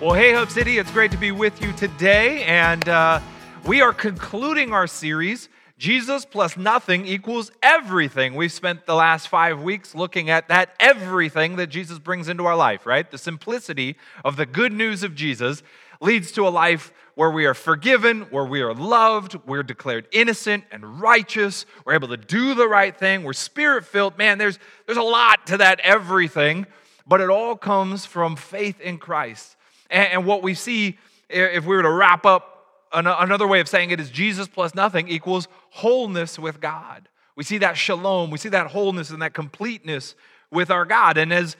Well, 0.00 0.14
hey, 0.14 0.32
Hub 0.32 0.50
City, 0.50 0.78
it's 0.78 0.90
great 0.90 1.10
to 1.10 1.18
be 1.18 1.30
with 1.30 1.60
you 1.60 1.74
today. 1.74 2.42
And 2.44 2.88
uh, 2.88 3.20
we 3.66 3.82
are 3.82 3.92
concluding 3.92 4.72
our 4.72 4.86
series, 4.86 5.50
Jesus 5.76 6.24
plus 6.24 6.56
nothing 6.56 7.06
equals 7.06 7.52
everything. 7.62 8.34
We've 8.34 8.50
spent 8.50 8.86
the 8.86 8.94
last 8.94 9.28
five 9.28 9.60
weeks 9.60 9.94
looking 9.94 10.30
at 10.30 10.48
that 10.48 10.74
everything 10.80 11.56
that 11.56 11.66
Jesus 11.66 11.98
brings 11.98 12.30
into 12.30 12.46
our 12.46 12.56
life, 12.56 12.86
right? 12.86 13.10
The 13.10 13.18
simplicity 13.18 13.96
of 14.24 14.36
the 14.36 14.46
good 14.46 14.72
news 14.72 15.02
of 15.02 15.14
Jesus 15.14 15.62
leads 16.00 16.32
to 16.32 16.48
a 16.48 16.48
life 16.48 16.94
where 17.14 17.30
we 17.30 17.44
are 17.44 17.52
forgiven, 17.52 18.22
where 18.30 18.46
we 18.46 18.62
are 18.62 18.72
loved, 18.72 19.38
we're 19.44 19.62
declared 19.62 20.08
innocent 20.12 20.64
and 20.72 21.02
righteous, 21.02 21.66
we're 21.84 21.92
able 21.92 22.08
to 22.08 22.16
do 22.16 22.54
the 22.54 22.66
right 22.66 22.96
thing, 22.96 23.22
we're 23.22 23.34
spirit 23.34 23.84
filled. 23.84 24.16
Man, 24.16 24.38
there's, 24.38 24.58
there's 24.86 24.96
a 24.96 25.02
lot 25.02 25.46
to 25.48 25.58
that 25.58 25.78
everything, 25.80 26.66
but 27.06 27.20
it 27.20 27.28
all 27.28 27.54
comes 27.54 28.06
from 28.06 28.34
faith 28.34 28.80
in 28.80 28.96
Christ. 28.96 29.56
And, 29.90 30.24
what 30.24 30.42
we 30.42 30.54
see, 30.54 30.98
if 31.28 31.64
we 31.64 31.76
were 31.76 31.82
to 31.82 31.90
wrap 31.90 32.24
up, 32.24 32.66
another 32.92 33.46
way 33.46 33.60
of 33.60 33.68
saying 33.68 33.90
it 33.90 34.00
is 34.00 34.10
Jesus 34.10 34.48
plus 34.48 34.74
nothing 34.74 35.08
equals 35.08 35.48
wholeness 35.70 36.38
with 36.38 36.60
God. 36.60 37.08
We 37.36 37.44
see 37.44 37.58
that 37.58 37.76
shalom, 37.76 38.30
we 38.30 38.38
see 38.38 38.48
that 38.50 38.68
wholeness 38.68 39.10
and 39.10 39.22
that 39.22 39.34
completeness 39.34 40.14
with 40.50 40.70
our 40.70 40.84
God. 40.84 41.16
And 41.16 41.32
as 41.32 41.56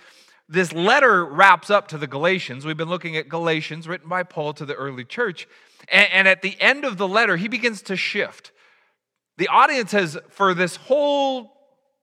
this 0.49 0.73
letter 0.73 1.25
wraps 1.25 1.71
up 1.71 1.89
to 1.89 1.99
the 1.99 2.07
Galatians, 2.07 2.67
we've 2.67 2.77
been 2.77 2.89
looking 2.89 3.17
at 3.17 3.29
Galatians 3.29 3.87
written 3.87 4.09
by 4.09 4.25
Paul 4.25 4.53
to 4.55 4.65
the 4.65 4.75
early 4.75 5.05
church. 5.05 5.47
And 5.89 6.29
at 6.29 6.43
the 6.43 6.61
end 6.61 6.85
of 6.85 6.99
the 6.99 7.09
letter, 7.09 7.37
he 7.37 7.49
begins 7.49 7.83
to 7.83 7.97
shift. 7.97 8.53
The 9.39 9.49
audience 9.49 9.93
has, 9.93 10.19
for 10.29 10.53
this 10.53 10.77
whole 10.77 11.60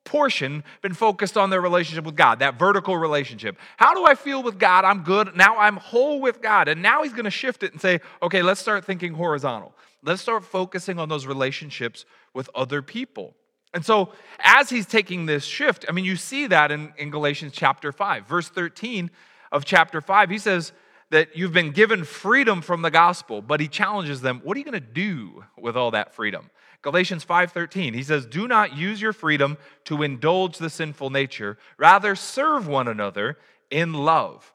portion 0.08 0.64
been 0.82 0.94
focused 0.94 1.38
on 1.38 1.50
their 1.50 1.62
relationship 1.62 2.06
with 2.06 2.16
God, 2.16 2.40
that 2.40 2.58
vertical 2.58 2.98
relationship. 2.98 3.58
How 3.76 3.94
do 3.94 4.06
I 4.06 4.16
feel 4.16 4.42
with 4.42 4.58
God? 4.58 4.86
I'm 4.86 5.04
good. 5.04 5.36
Now 5.36 5.58
I'm 5.58 5.76
whole 5.76 6.22
with 6.22 6.42
God. 6.42 6.70
And 6.70 6.82
now 6.82 7.04
he's 7.04 7.12
going 7.12 7.26
to 7.26 7.30
shift 7.30 7.62
it 7.62 7.74
and 7.74 7.82
say, 7.82 8.00
okay, 8.24 8.42
let's 8.42 8.62
start 8.62 8.86
thinking 8.86 9.14
horizontal. 9.14 9.74
Let's 10.02 10.22
start 10.22 10.46
focusing 10.46 10.98
on 10.98 11.10
those 11.10 11.26
relationships 11.26 12.06
with 12.34 12.50
other 12.56 12.82
people. 12.82 13.36
And 13.74 13.86
so, 13.86 14.14
as 14.40 14.70
he's 14.70 14.86
taking 14.86 15.26
this 15.26 15.44
shift, 15.44 15.86
I 15.90 15.92
mean, 15.92 16.06
you 16.06 16.16
see 16.16 16.48
that 16.48 16.72
in, 16.72 16.94
in 16.98 17.12
Galatians 17.12 17.52
chapter 17.54 17.92
5, 17.92 18.26
verse 18.26 18.48
13 18.48 19.12
of 19.52 19.66
chapter 19.66 20.00
5. 20.00 20.30
He 20.30 20.38
says 20.38 20.72
that 21.10 21.36
you've 21.36 21.54
been 21.54 21.72
given 21.72 22.06
freedom 22.06 22.62
from 22.62 22.82
the 22.82 22.92
gospel, 22.92 23.42
but 23.42 23.60
he 23.60 23.68
challenges 23.68 24.22
them 24.22 24.42
what 24.44 24.56
are 24.56 24.60
you 24.60 24.66
going 24.66 24.74
to 24.74 24.80
do 24.80 25.44
with 25.58 25.76
all 25.76 25.92
that 25.92 26.16
freedom? 26.16 26.50
Galatians 26.82 27.24
5:13. 27.24 27.94
He 27.94 28.04
says, 28.04 28.26
"Do 28.26 28.48
not 28.48 28.78
use 28.78 29.02
your 29.02 29.14
freedom 29.14 29.58
to 29.86 30.04
indulge 30.04 30.58
the 30.58 30.70
sinful 30.70 31.10
nature, 31.10 31.58
rather 31.78 32.16
serve 32.16 32.68
one 32.68 32.88
another 32.88 33.38
in 33.70 33.94
love." 33.94 34.54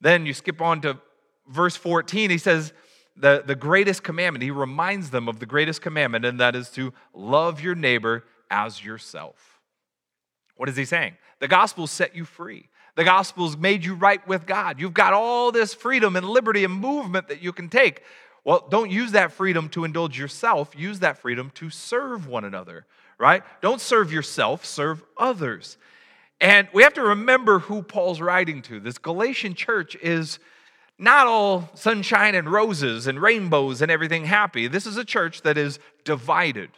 Then 0.00 0.26
you 0.26 0.34
skip 0.34 0.60
on 0.60 0.80
to 0.82 0.98
verse 1.48 1.76
14. 1.76 2.30
He 2.30 2.38
says, 2.38 2.72
the, 3.16 3.42
the 3.44 3.54
greatest 3.54 4.02
commandment, 4.02 4.42
he 4.42 4.50
reminds 4.50 5.10
them 5.10 5.28
of 5.28 5.38
the 5.38 5.46
greatest 5.46 5.80
commandment, 5.80 6.24
and 6.24 6.38
that 6.38 6.54
is 6.54 6.68
to 6.70 6.92
love 7.14 7.60
your 7.60 7.74
neighbor 7.74 8.24
as 8.50 8.84
yourself. 8.84 9.60
What 10.56 10.68
is 10.68 10.76
he 10.76 10.84
saying? 10.84 11.16
The 11.40 11.48
gospel 11.48 11.86
set 11.86 12.14
you 12.14 12.24
free. 12.24 12.68
The 12.94 13.04
gospel's 13.04 13.56
made 13.56 13.84
you 13.84 13.94
right 13.94 14.26
with 14.26 14.46
God. 14.46 14.80
You've 14.80 14.94
got 14.94 15.12
all 15.12 15.52
this 15.52 15.74
freedom 15.74 16.16
and 16.16 16.26
liberty 16.26 16.64
and 16.64 16.74
movement 16.74 17.28
that 17.28 17.42
you 17.42 17.52
can 17.52 17.68
take. 17.68 18.02
Well, 18.46 18.64
don't 18.70 18.92
use 18.92 19.10
that 19.10 19.32
freedom 19.32 19.68
to 19.70 19.82
indulge 19.82 20.16
yourself. 20.16 20.72
Use 20.78 21.00
that 21.00 21.18
freedom 21.18 21.50
to 21.56 21.68
serve 21.68 22.28
one 22.28 22.44
another, 22.44 22.86
right? 23.18 23.42
Don't 23.60 23.80
serve 23.80 24.12
yourself, 24.12 24.64
serve 24.64 25.02
others. 25.18 25.76
And 26.40 26.68
we 26.72 26.84
have 26.84 26.94
to 26.94 27.02
remember 27.02 27.58
who 27.58 27.82
Paul's 27.82 28.20
writing 28.20 28.62
to. 28.62 28.78
This 28.78 28.98
Galatian 28.98 29.54
church 29.54 29.96
is 29.96 30.38
not 30.96 31.26
all 31.26 31.70
sunshine 31.74 32.36
and 32.36 32.48
roses 32.48 33.08
and 33.08 33.20
rainbows 33.20 33.82
and 33.82 33.90
everything 33.90 34.26
happy. 34.26 34.68
This 34.68 34.86
is 34.86 34.96
a 34.96 35.04
church 35.04 35.42
that 35.42 35.58
is 35.58 35.80
divided. 36.04 36.70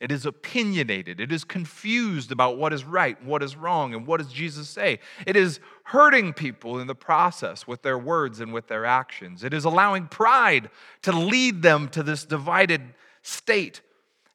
It 0.00 0.10
is 0.10 0.24
opinionated. 0.24 1.20
It 1.20 1.30
is 1.30 1.44
confused 1.44 2.32
about 2.32 2.56
what 2.56 2.72
is 2.72 2.84
right, 2.84 3.22
what 3.22 3.42
is 3.42 3.54
wrong, 3.54 3.94
and 3.94 4.06
what 4.06 4.16
does 4.16 4.32
Jesus 4.32 4.66
say. 4.68 4.98
It 5.26 5.36
is 5.36 5.60
hurting 5.84 6.32
people 6.32 6.80
in 6.80 6.86
the 6.86 6.94
process 6.94 7.66
with 7.66 7.82
their 7.82 7.98
words 7.98 8.40
and 8.40 8.50
with 8.52 8.66
their 8.66 8.86
actions. 8.86 9.44
It 9.44 9.52
is 9.52 9.66
allowing 9.66 10.06
pride 10.06 10.70
to 11.02 11.12
lead 11.12 11.60
them 11.60 11.88
to 11.88 12.02
this 12.02 12.24
divided 12.24 12.80
state. 13.20 13.82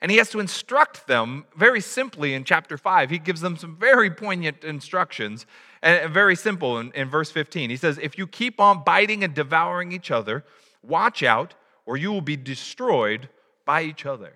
And 0.01 0.11
he 0.11 0.17
has 0.17 0.29
to 0.31 0.39
instruct 0.39 1.07
them 1.07 1.45
very 1.57 1.81
simply 1.81 2.35
in 2.35 2.43
chapter 2.43 2.77
5. 2.77 3.09
He 3.09 3.17
gives 3.17 3.41
them 3.41 3.57
some 3.57 3.75
very 3.75 4.11
poignant 4.11 4.63
instructions 4.63 5.47
and 5.81 6.13
very 6.13 6.35
simple 6.35 6.77
in, 6.77 6.91
in 6.91 7.09
verse 7.09 7.31
15. 7.31 7.71
He 7.71 7.77
says, 7.77 7.97
If 7.99 8.19
you 8.19 8.27
keep 8.27 8.59
on 8.59 8.83
biting 8.83 9.23
and 9.23 9.33
devouring 9.33 9.91
each 9.91 10.11
other, 10.11 10.43
watch 10.83 11.23
out, 11.23 11.55
or 11.87 11.97
you 11.97 12.11
will 12.11 12.21
be 12.21 12.37
destroyed 12.37 13.29
by 13.65 13.81
each 13.81 14.05
other. 14.05 14.33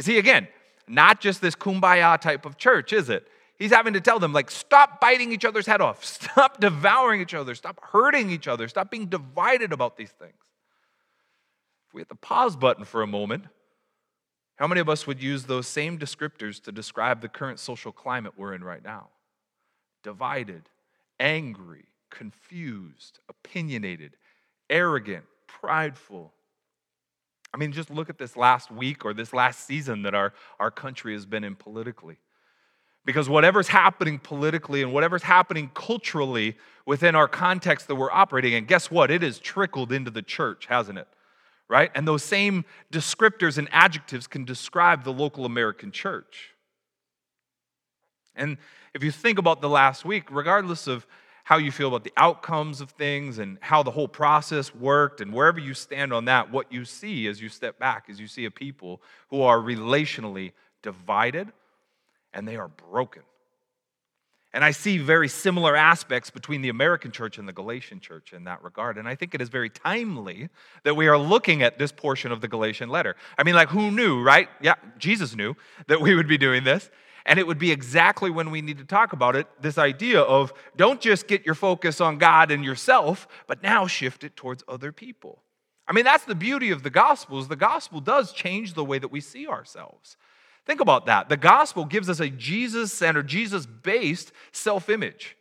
You 0.00 0.04
see, 0.04 0.16
again, 0.16 0.48
not 0.88 1.20
just 1.20 1.42
this 1.42 1.54
kumbaya 1.54 2.18
type 2.18 2.46
of 2.46 2.56
church, 2.56 2.94
is 2.94 3.10
it? 3.10 3.28
He's 3.58 3.70
having 3.70 3.92
to 3.92 4.00
tell 4.00 4.18
them, 4.18 4.32
like, 4.32 4.50
stop 4.50 4.98
biting 4.98 5.30
each 5.30 5.44
other's 5.44 5.66
head 5.66 5.82
off, 5.82 6.02
stop 6.06 6.58
devouring 6.58 7.20
each 7.20 7.34
other, 7.34 7.54
stop 7.54 7.78
hurting 7.84 8.30
each 8.30 8.48
other, 8.48 8.66
stop 8.66 8.90
being 8.90 9.08
divided 9.08 9.74
about 9.74 9.98
these 9.98 10.08
things. 10.08 10.32
If 11.86 11.92
we 11.92 12.00
hit 12.00 12.08
the 12.08 12.14
pause 12.14 12.56
button 12.56 12.86
for 12.86 13.02
a 13.02 13.06
moment, 13.06 13.44
how 14.56 14.66
many 14.66 14.80
of 14.80 14.88
us 14.88 15.06
would 15.06 15.22
use 15.22 15.44
those 15.44 15.66
same 15.66 15.98
descriptors 15.98 16.62
to 16.62 16.72
describe 16.72 17.20
the 17.20 17.28
current 17.28 17.58
social 17.58 17.92
climate 17.92 18.32
we're 18.38 18.54
in 18.54 18.64
right 18.64 18.82
now? 18.82 19.08
Divided, 20.02 20.62
angry, 21.18 21.88
confused, 22.08 23.18
opinionated, 23.28 24.16
arrogant, 24.70 25.26
prideful, 25.46 26.32
I 27.52 27.56
mean, 27.56 27.72
just 27.72 27.90
look 27.90 28.08
at 28.08 28.18
this 28.18 28.36
last 28.36 28.70
week 28.70 29.04
or 29.04 29.12
this 29.12 29.32
last 29.32 29.66
season 29.66 30.02
that 30.02 30.14
our, 30.14 30.32
our 30.58 30.70
country 30.70 31.12
has 31.14 31.26
been 31.26 31.44
in 31.44 31.56
politically. 31.56 32.18
Because 33.04 33.28
whatever's 33.28 33.68
happening 33.68 34.18
politically 34.18 34.82
and 34.82 34.92
whatever's 34.92 35.22
happening 35.22 35.70
culturally 35.74 36.56
within 36.86 37.14
our 37.14 37.26
context 37.26 37.88
that 37.88 37.94
we're 37.94 38.10
operating 38.10 38.52
in, 38.52 38.66
guess 38.66 38.90
what? 38.90 39.10
It 39.10 39.22
has 39.22 39.38
trickled 39.38 39.90
into 39.90 40.10
the 40.10 40.22
church, 40.22 40.66
hasn't 40.66 40.98
it? 40.98 41.08
Right? 41.68 41.90
And 41.94 42.06
those 42.06 42.22
same 42.22 42.64
descriptors 42.92 43.56
and 43.56 43.68
adjectives 43.72 44.26
can 44.26 44.44
describe 44.44 45.04
the 45.04 45.12
local 45.12 45.44
American 45.44 45.92
church. 45.92 46.50
And 48.34 48.58
if 48.94 49.02
you 49.02 49.10
think 49.10 49.38
about 49.38 49.60
the 49.60 49.68
last 49.68 50.04
week, 50.04 50.30
regardless 50.30 50.86
of 50.86 51.06
how 51.50 51.56
you 51.56 51.72
feel 51.72 51.88
about 51.88 52.04
the 52.04 52.12
outcomes 52.16 52.80
of 52.80 52.90
things 52.90 53.40
and 53.40 53.58
how 53.60 53.82
the 53.82 53.90
whole 53.90 54.06
process 54.06 54.72
worked, 54.72 55.20
and 55.20 55.32
wherever 55.34 55.58
you 55.58 55.74
stand 55.74 56.12
on 56.12 56.26
that, 56.26 56.52
what 56.52 56.72
you 56.72 56.84
see 56.84 57.26
as 57.26 57.42
you 57.42 57.48
step 57.48 57.76
back 57.76 58.08
is 58.08 58.20
you 58.20 58.28
see 58.28 58.44
a 58.44 58.50
people 58.52 59.02
who 59.30 59.42
are 59.42 59.58
relationally 59.58 60.52
divided 60.80 61.48
and 62.32 62.46
they 62.46 62.54
are 62.54 62.68
broken. 62.68 63.22
And 64.52 64.64
I 64.64 64.70
see 64.70 64.98
very 64.98 65.26
similar 65.26 65.74
aspects 65.74 66.30
between 66.30 66.62
the 66.62 66.68
American 66.68 67.10
church 67.10 67.36
and 67.36 67.48
the 67.48 67.52
Galatian 67.52 67.98
church 67.98 68.32
in 68.32 68.44
that 68.44 68.62
regard. 68.62 68.96
And 68.96 69.08
I 69.08 69.16
think 69.16 69.34
it 69.34 69.42
is 69.42 69.48
very 69.48 69.70
timely 69.70 70.50
that 70.84 70.94
we 70.94 71.08
are 71.08 71.18
looking 71.18 71.64
at 71.64 71.78
this 71.78 71.90
portion 71.90 72.30
of 72.30 72.40
the 72.40 72.46
Galatian 72.46 72.90
letter. 72.90 73.16
I 73.36 73.42
mean, 73.42 73.56
like, 73.56 73.70
who 73.70 73.90
knew, 73.90 74.22
right? 74.22 74.48
Yeah, 74.62 74.74
Jesus 74.98 75.34
knew 75.34 75.56
that 75.88 76.00
we 76.00 76.14
would 76.14 76.28
be 76.28 76.38
doing 76.38 76.62
this. 76.62 76.90
And 77.30 77.38
it 77.38 77.46
would 77.46 77.60
be 77.60 77.70
exactly 77.70 78.28
when 78.28 78.50
we 78.50 78.60
need 78.60 78.78
to 78.78 78.84
talk 78.84 79.12
about 79.12 79.36
it 79.36 79.46
this 79.62 79.78
idea 79.78 80.20
of 80.20 80.52
don't 80.74 81.00
just 81.00 81.28
get 81.28 81.46
your 81.46 81.54
focus 81.54 82.00
on 82.00 82.18
God 82.18 82.50
and 82.50 82.64
yourself, 82.64 83.28
but 83.46 83.62
now 83.62 83.86
shift 83.86 84.24
it 84.24 84.34
towards 84.34 84.64
other 84.66 84.90
people. 84.90 85.40
I 85.86 85.92
mean, 85.92 86.04
that's 86.04 86.24
the 86.24 86.34
beauty 86.34 86.72
of 86.72 86.82
the 86.82 86.90
gospel 86.90 87.38
is 87.38 87.46
the 87.46 87.54
gospel 87.54 88.00
does 88.00 88.32
change 88.32 88.74
the 88.74 88.84
way 88.84 88.98
that 88.98 89.12
we 89.12 89.20
see 89.20 89.46
ourselves. 89.46 90.16
Think 90.66 90.80
about 90.80 91.06
that. 91.06 91.28
The 91.28 91.36
gospel 91.36 91.84
gives 91.84 92.10
us 92.10 92.18
a 92.18 92.28
Jesus 92.28 92.92
centered, 92.92 93.28
Jesus 93.28 93.64
based 93.64 94.32
self 94.50 94.88
image. 94.88 95.36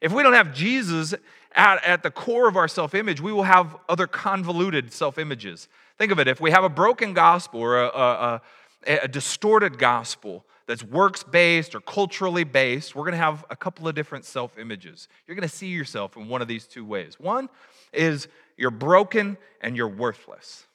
If 0.00 0.12
we 0.12 0.22
don't 0.22 0.32
have 0.32 0.54
Jesus 0.54 1.14
at, 1.54 1.84
at 1.84 2.02
the 2.02 2.10
core 2.10 2.48
of 2.48 2.56
our 2.56 2.68
self 2.68 2.94
image, 2.94 3.20
we 3.20 3.34
will 3.34 3.42
have 3.42 3.76
other 3.86 4.06
convoluted 4.06 4.94
self 4.94 5.18
images. 5.18 5.68
Think 5.98 6.10
of 6.10 6.18
it 6.20 6.26
if 6.26 6.40
we 6.40 6.52
have 6.52 6.64
a 6.64 6.70
broken 6.70 7.12
gospel 7.12 7.60
or 7.60 7.82
a, 7.82 7.88
a, 7.88 8.42
a, 8.86 8.96
a 9.02 9.08
distorted 9.08 9.78
gospel, 9.78 10.46
that's 10.68 10.84
works 10.84 11.24
based 11.24 11.74
or 11.74 11.80
culturally 11.80 12.44
based, 12.44 12.94
we're 12.94 13.04
going 13.04 13.12
to 13.12 13.18
have 13.18 13.44
a 13.48 13.56
couple 13.56 13.88
of 13.88 13.94
different 13.94 14.26
self 14.26 14.58
images. 14.58 15.08
You're 15.26 15.34
going 15.34 15.48
to 15.48 15.54
see 15.54 15.68
yourself 15.68 16.16
in 16.16 16.28
one 16.28 16.42
of 16.42 16.46
these 16.46 16.66
two 16.66 16.84
ways. 16.84 17.18
One 17.18 17.48
is 17.92 18.28
you're 18.58 18.70
broken 18.70 19.38
and 19.62 19.76
you're 19.76 19.88
worthless. 19.88 20.66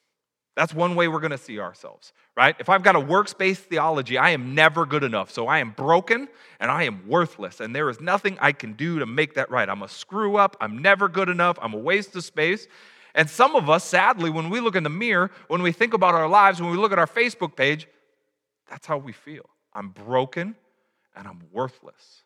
That's 0.56 0.74
one 0.74 0.96
way 0.96 1.08
we're 1.08 1.20
going 1.20 1.32
to 1.32 1.38
see 1.38 1.60
ourselves, 1.60 2.12
right? 2.36 2.56
If 2.60 2.70
I've 2.70 2.84
got 2.84 2.96
a 2.96 3.00
works 3.00 3.34
based 3.34 3.64
theology, 3.66 4.18
I 4.18 4.32
am 4.32 4.56
never 4.56 4.86
good 4.88 5.04
enough. 5.04 5.32
So 5.32 5.48
I 5.48 5.60
am 5.60 5.72
broken 5.72 6.28
and 6.60 6.72
I 6.72 6.84
am 6.84 7.08
worthless, 7.08 7.60
and 7.60 7.76
there 7.76 7.90
is 7.90 8.02
nothing 8.02 8.38
I 8.42 8.52
can 8.52 8.74
do 8.74 9.00
to 9.00 9.06
make 9.06 9.36
that 9.36 9.52
right. 9.52 9.70
I'm 9.70 9.84
a 9.84 9.88
screw 9.88 10.38
up. 10.38 10.58
I'm 10.60 10.80
never 10.80 11.08
good 11.08 11.30
enough. 11.30 11.58
I'm 11.62 11.74
a 11.74 11.80
waste 11.80 12.16
of 12.16 12.24
space. 12.24 12.68
And 13.16 13.30
some 13.30 13.56
of 13.56 13.70
us, 13.70 13.84
sadly, 13.84 14.32
when 14.32 14.50
we 14.50 14.60
look 14.60 14.76
in 14.76 14.84
the 14.84 14.90
mirror, 14.90 15.30
when 15.48 15.62
we 15.62 15.72
think 15.72 15.94
about 15.94 16.16
our 16.16 16.28
lives, 16.28 16.60
when 16.60 16.72
we 16.72 16.78
look 16.78 16.92
at 16.92 16.98
our 16.98 17.08
Facebook 17.08 17.56
page, 17.56 17.88
that's 18.68 18.88
how 18.88 18.98
we 18.98 19.12
feel. 19.12 19.46
I'm 19.74 19.90
broken 19.90 20.56
and 21.16 21.28
I'm 21.28 21.44
worthless. 21.52 22.24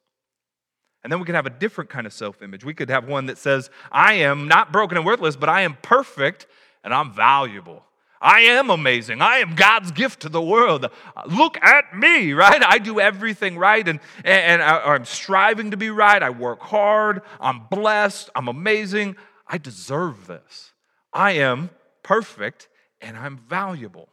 And 1.04 1.12
then 1.12 1.20
we 1.20 1.26
can 1.26 1.36
have 1.36 1.46
a 1.46 1.52
different 1.52 1.90
kind 1.90 2.06
of 2.06 2.14
self 2.14 2.42
image. 2.42 2.66
We 2.66 2.74
could 2.74 2.90
have 2.90 3.08
one 3.08 3.28
that 3.28 3.38
says, 3.38 3.70
I 3.92 4.14
am 4.16 4.48
not 4.48 4.72
broken 4.72 4.98
and 4.98 5.06
worthless, 5.06 5.36
but 5.36 5.50
I 5.50 5.62
am 5.62 5.78
perfect 5.82 6.48
and 6.84 6.94
I'm 6.94 7.14
valuable. 7.14 7.84
I 8.20 8.42
am 8.42 8.70
amazing. 8.70 9.22
I 9.22 9.38
am 9.38 9.56
God's 9.56 9.92
gift 9.92 10.22
to 10.22 10.30
the 10.30 10.42
world. 10.42 10.90
Look 11.28 11.58
at 11.62 11.96
me, 11.96 12.34
right? 12.34 12.64
I 12.64 12.80
do 12.80 13.00
everything 13.00 13.58
right 13.58 13.88
and, 13.88 14.00
and 14.24 14.62
I, 14.62 14.96
am 14.96 15.06
striving 15.06 15.72
to 15.72 15.78
be 15.78 15.92
right. 15.92 16.22
I 16.22 16.32
work 16.32 16.62
hard. 16.62 17.22
I'm 17.40 17.68
blessed. 17.70 18.30
I'm 18.36 18.48
amazing. 18.48 19.18
I 19.46 19.60
deserve 19.60 20.28
this. 20.28 20.72
I 21.14 21.34
am 21.34 21.70
perfect 22.04 22.70
and 23.02 23.16
I'm 23.16 23.38
valuable. 23.38 24.10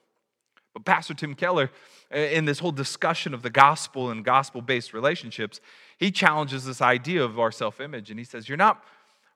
But 0.75 0.85
Pastor 0.85 1.15
Tim 1.15 1.35
Keller, 1.35 1.71
in 2.15 2.45
this 2.45 2.61
whole 2.61 2.73
discussion 2.73 3.35
of 3.35 3.43
the 3.43 3.51
gospel 3.51 4.11
and 4.11 4.25
gospel 4.25 4.63
based 4.63 4.95
relationships, 4.95 5.61
he 5.99 6.11
challenges 6.11 6.65
this 6.65 6.81
idea 6.81 7.23
of 7.23 7.39
our 7.39 7.51
self 7.51 7.81
image. 7.81 8.11
And 8.11 8.19
he 8.19 8.25
says, 8.25 8.49
You're 8.49 8.59
not 8.59 8.83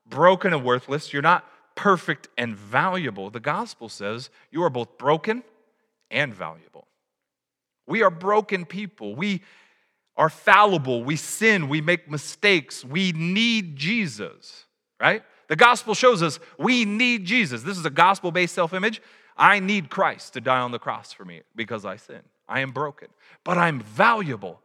broken 0.09 0.53
and 0.53 0.65
worthless. 0.65 1.13
You're 1.13 1.23
not 1.23 1.45
perfect 1.79 2.29
and 2.37 2.57
valuable. 2.57 3.31
The 3.31 3.41
gospel 3.41 3.89
says 3.89 4.31
you 4.51 4.65
are 4.65 4.71
both 4.71 4.99
broken 4.99 5.45
and 6.11 6.35
valuable. 6.35 6.89
We 7.87 8.03
are 8.03 8.11
broken 8.11 8.65
people. 8.65 9.15
We 9.15 9.43
are 10.17 10.29
fallible. 10.29 11.05
We 11.05 11.15
sin. 11.15 11.69
We 11.69 11.81
make 11.81 12.11
mistakes. 12.11 12.85
We 12.85 13.13
need 13.13 13.77
Jesus, 13.77 14.65
right? 15.01 15.23
The 15.47 15.55
gospel 15.55 15.95
shows 15.95 16.21
us 16.21 16.41
we 16.59 16.85
need 16.85 17.25
Jesus. 17.25 17.63
This 17.63 17.79
is 17.79 17.87
a 17.87 17.91
gospel 17.91 18.33
based 18.33 18.55
self 18.55 18.75
image. 18.75 19.01
I 19.37 19.61
need 19.61 19.89
Christ 19.89 20.33
to 20.33 20.41
die 20.41 20.59
on 20.59 20.73
the 20.73 20.81
cross 20.81 21.13
for 21.13 21.25
me 21.25 21.43
because 21.55 21.85
I 21.85 21.95
sin. 21.95 22.23
I 22.49 22.61
am 22.61 22.73
broken, 22.73 23.09
but 23.45 23.59
I'm 23.59 23.81
valuable 23.81 24.61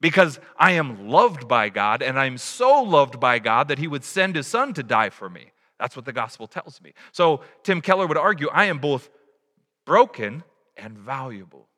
because 0.00 0.38
I 0.58 0.72
am 0.72 1.08
loved 1.08 1.48
by 1.48 1.68
God, 1.68 2.02
and 2.02 2.18
I'm 2.18 2.38
so 2.38 2.82
loved 2.82 3.18
by 3.18 3.38
God 3.38 3.68
that 3.68 3.78
He 3.78 3.88
would 3.88 4.04
send 4.04 4.36
His 4.36 4.46
Son 4.46 4.74
to 4.74 4.82
die 4.82 5.10
for 5.10 5.28
me. 5.28 5.52
That's 5.78 5.96
what 5.96 6.04
the 6.04 6.12
gospel 6.12 6.46
tells 6.46 6.80
me. 6.80 6.94
So 7.12 7.40
Tim 7.62 7.80
Keller 7.80 8.06
would 8.06 8.16
argue 8.16 8.48
I 8.48 8.66
am 8.66 8.78
both 8.78 9.10
broken 9.84 10.42
and 10.76 10.96
valuable. 10.96 11.68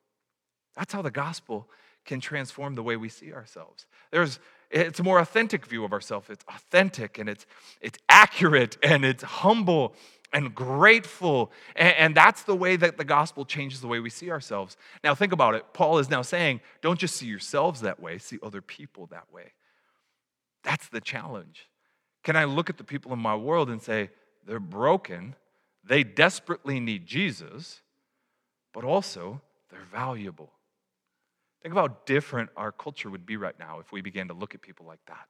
That's 0.75 0.93
how 0.93 1.01
the 1.01 1.11
gospel 1.11 1.69
can 2.05 2.19
transform 2.19 2.75
the 2.75 2.83
way 2.83 2.97
we 2.97 3.09
see 3.09 3.33
ourselves. 3.33 3.85
There's 4.11 4.39
it's 4.71 4.99
a 4.99 5.03
more 5.03 5.17
authentic 5.19 5.65
view 5.65 5.83
of 5.83 5.93
ourselves. 5.93 6.29
It's 6.29 6.45
authentic 6.47 7.17
and 7.17 7.27
it's 7.27 7.45
it's 7.81 7.97
accurate 8.07 8.77
and 8.83 9.03
it's 9.03 9.23
humble 9.23 9.93
and 10.33 10.53
grateful. 10.53 11.51
And, 11.75 11.95
and, 11.95 12.15
that's 12.15 12.43
the 12.43 12.55
way 12.55 12.75
that 12.75 12.97
the 12.97 13.03
gospel 13.03 13.45
changes 13.45 13.81
the 13.81 13.87
way 13.87 13.99
we 13.99 14.09
see 14.09 14.29
ourselves. 14.29 14.77
Now, 15.03 15.15
think 15.15 15.33
about 15.33 15.55
it. 15.55 15.65
Paul 15.73 15.99
is 15.99 16.09
now 16.09 16.21
saying, 16.21 16.61
don't 16.81 16.99
just 16.99 17.15
see 17.15 17.25
yourselves 17.25 17.81
that 17.81 17.99
way, 17.99 18.17
see 18.17 18.37
other 18.43 18.61
people 18.61 19.07
that 19.07 19.31
way. 19.33 19.53
That's 20.63 20.87
the 20.89 21.01
challenge. 21.01 21.67
Can 22.23 22.35
I 22.35 22.43
look 22.43 22.69
at 22.69 22.77
the 22.77 22.83
people 22.83 23.13
in 23.13 23.19
my 23.19 23.35
world 23.35 23.69
and 23.69 23.81
say, 23.81 24.09
they're 24.45 24.59
broken, 24.59 25.35
they 25.83 26.03
desperately 26.03 26.79
need 26.79 27.05
Jesus, 27.05 27.81
but 28.73 28.83
also 28.83 29.41
they're 29.71 29.87
valuable? 29.91 30.51
Think 31.61 31.73
about 31.73 31.89
how 31.89 31.97
different 32.05 32.49
our 32.55 32.71
culture 32.71 33.09
would 33.09 33.25
be 33.25 33.37
right 33.37 33.57
now 33.59 33.79
if 33.79 33.91
we 33.91 34.01
began 34.01 34.27
to 34.29 34.33
look 34.33 34.55
at 34.55 34.61
people 34.61 34.85
like 34.85 34.99
that. 35.07 35.27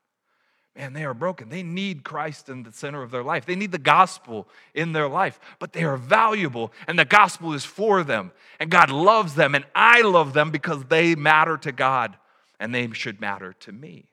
Man, 0.76 0.94
they 0.94 1.04
are 1.04 1.14
broken. 1.14 1.50
They 1.50 1.64
need 1.64 2.04
Christ 2.04 2.48
in 2.48 2.64
the 2.64 2.72
center 2.72 3.02
of 3.02 3.12
their 3.12 3.24
life. 3.24 3.46
They 3.46 3.56
need 3.56 3.72
the 3.72 3.78
gospel 3.78 4.48
in 4.74 4.94
their 4.94 5.10
life, 5.10 5.40
but 5.58 5.74
they 5.74 5.84
are 5.84 5.98
valuable, 5.98 6.72
and 6.88 6.98
the 6.98 7.06
gospel 7.06 7.54
is 7.54 7.66
for 7.66 8.04
them. 8.04 8.32
And 8.60 8.70
God 8.70 8.90
loves 8.90 9.36
them, 9.36 9.56
and 9.56 9.66
I 9.76 10.02
love 10.02 10.34
them 10.34 10.52
because 10.52 10.86
they 10.86 11.16
matter 11.16 11.58
to 11.58 11.72
God, 11.72 12.16
and 12.60 12.74
they 12.74 12.90
should 12.94 13.20
matter 13.20 13.54
to 13.62 13.72
me. 13.72 14.06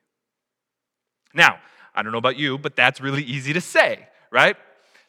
Now, 1.35 1.59
I 1.95 2.03
don't 2.03 2.13
know 2.13 2.19
about 2.19 2.37
you, 2.37 2.59
but 2.59 2.75
that's 2.75 3.01
really 3.01 3.23
easy 3.23 3.53
to 3.53 3.61
say, 3.61 4.09
right? 4.31 4.57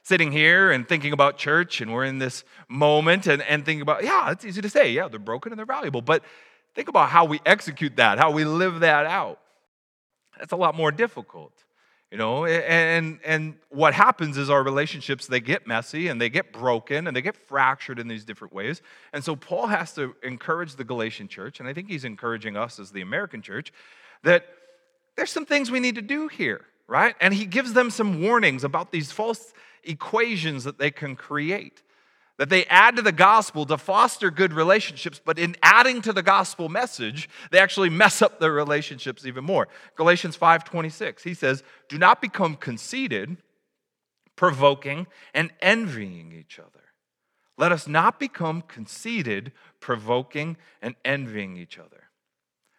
Sitting 0.03 0.31
here 0.31 0.71
and 0.71 0.87
thinking 0.87 1.13
about 1.13 1.37
church, 1.37 1.81
and 1.81 1.91
we're 1.91 2.05
in 2.05 2.19
this 2.19 2.43
moment 2.69 3.25
and, 3.25 3.41
and 3.41 3.65
thinking 3.65 3.81
about, 3.81 4.03
yeah, 4.03 4.31
it's 4.31 4.45
easy 4.45 4.61
to 4.61 4.69
say, 4.69 4.91
yeah, 4.91 5.07
they're 5.07 5.19
broken 5.19 5.51
and 5.51 5.57
they're 5.57 5.65
valuable. 5.65 6.01
But 6.01 6.23
think 6.75 6.87
about 6.87 7.09
how 7.09 7.25
we 7.25 7.39
execute 7.45 7.95
that, 7.95 8.19
how 8.19 8.31
we 8.31 8.45
live 8.45 8.81
that 8.81 9.05
out. 9.05 9.39
That's 10.39 10.53
a 10.53 10.57
lot 10.57 10.75
more 10.75 10.91
difficult. 10.91 11.53
You 12.11 12.17
know, 12.17 12.45
and 12.45 13.19
and 13.25 13.55
what 13.67 13.93
happens 13.93 14.37
is 14.37 14.49
our 14.49 14.63
relationships 14.63 15.27
they 15.27 15.41
get 15.41 15.67
messy 15.67 16.07
and 16.07 16.21
they 16.21 16.29
get 16.29 16.53
broken 16.53 17.05
and 17.05 17.15
they 17.15 17.21
get 17.21 17.35
fractured 17.35 17.99
in 17.99 18.07
these 18.07 18.23
different 18.23 18.53
ways. 18.53 18.81
And 19.11 19.21
so 19.21 19.35
Paul 19.35 19.67
has 19.67 19.93
to 19.95 20.15
encourage 20.23 20.75
the 20.75 20.85
Galatian 20.85 21.27
church, 21.27 21.59
and 21.59 21.67
I 21.67 21.73
think 21.73 21.89
he's 21.89 22.05
encouraging 22.05 22.55
us 22.55 22.79
as 22.79 22.91
the 22.91 23.01
American 23.01 23.41
church, 23.41 23.73
that 24.23 24.45
there's 25.17 25.31
some 25.31 25.45
things 25.45 25.69
we 25.69 25.81
need 25.81 25.95
to 25.95 26.01
do 26.01 26.29
here, 26.29 26.61
right? 26.87 27.13
And 27.19 27.33
he 27.33 27.45
gives 27.45 27.73
them 27.73 27.89
some 27.89 28.21
warnings 28.21 28.63
about 28.63 28.93
these 28.93 29.11
false 29.11 29.53
equations 29.83 30.63
that 30.63 30.77
they 30.77 30.91
can 30.91 31.17
create 31.17 31.83
that 32.37 32.49
they 32.49 32.65
add 32.65 32.95
to 32.95 33.01
the 33.01 33.11
gospel 33.11 33.65
to 33.65 33.77
foster 33.77 34.29
good 34.29 34.53
relationships, 34.53 35.19
but 35.23 35.39
in 35.39 35.55
adding 35.63 36.01
to 36.03 36.13
the 36.13 36.21
gospel 36.21 36.69
message, 36.69 37.27
they 37.51 37.59
actually 37.59 37.89
mess 37.89 38.21
up 38.21 38.39
their 38.39 38.51
relationships 38.51 39.25
even 39.25 39.43
more. 39.43 39.67
Galatians 39.95 40.35
5:26, 40.35 41.23
he 41.23 41.33
says, 41.33 41.63
"Do 41.89 41.97
not 41.97 42.21
become 42.21 42.55
conceited, 42.55 43.37
provoking 44.35 45.07
and 45.33 45.51
envying 45.61 46.31
each 46.31 46.59
other. 46.59 46.93
Let 47.57 47.71
us 47.71 47.87
not 47.87 48.19
become 48.19 48.61
conceited, 48.61 49.51
provoking 49.79 50.57
and 50.81 50.95
envying 51.03 51.57
each 51.57 51.79
other." 51.79 52.09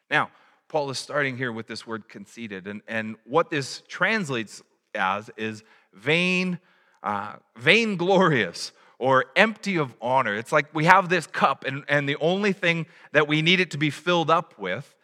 Now, 0.09 0.31
Paul 0.69 0.91
is 0.91 0.99
starting 0.99 1.37
here 1.37 1.51
with 1.51 1.67
this 1.67 1.87
word 1.87 2.09
conceited, 2.09 2.69
and, 2.69 2.83
and 2.87 3.17
what 3.25 3.51
this 3.51 3.83
translates 3.89 4.63
as 4.95 5.31
is 5.37 5.65
vain, 5.93 6.61
uh, 7.03 7.37
vainglorious 7.57 8.73
or 8.99 9.27
empty 9.37 9.77
of 9.77 9.95
honor. 10.01 10.35
It's 10.35 10.53
like 10.53 10.75
we 10.75 10.85
have 10.85 11.09
this 11.09 11.27
cup, 11.27 11.65
and, 11.65 11.85
and 11.89 12.09
the 12.09 12.17
only 12.17 12.53
thing 12.53 12.87
that 13.13 13.29
we 13.29 13.43
need 13.43 13.61
it 13.61 13.71
to 13.73 13.79
be 13.79 13.91
filled 13.91 14.31
up 14.31 14.59
with 14.59 14.95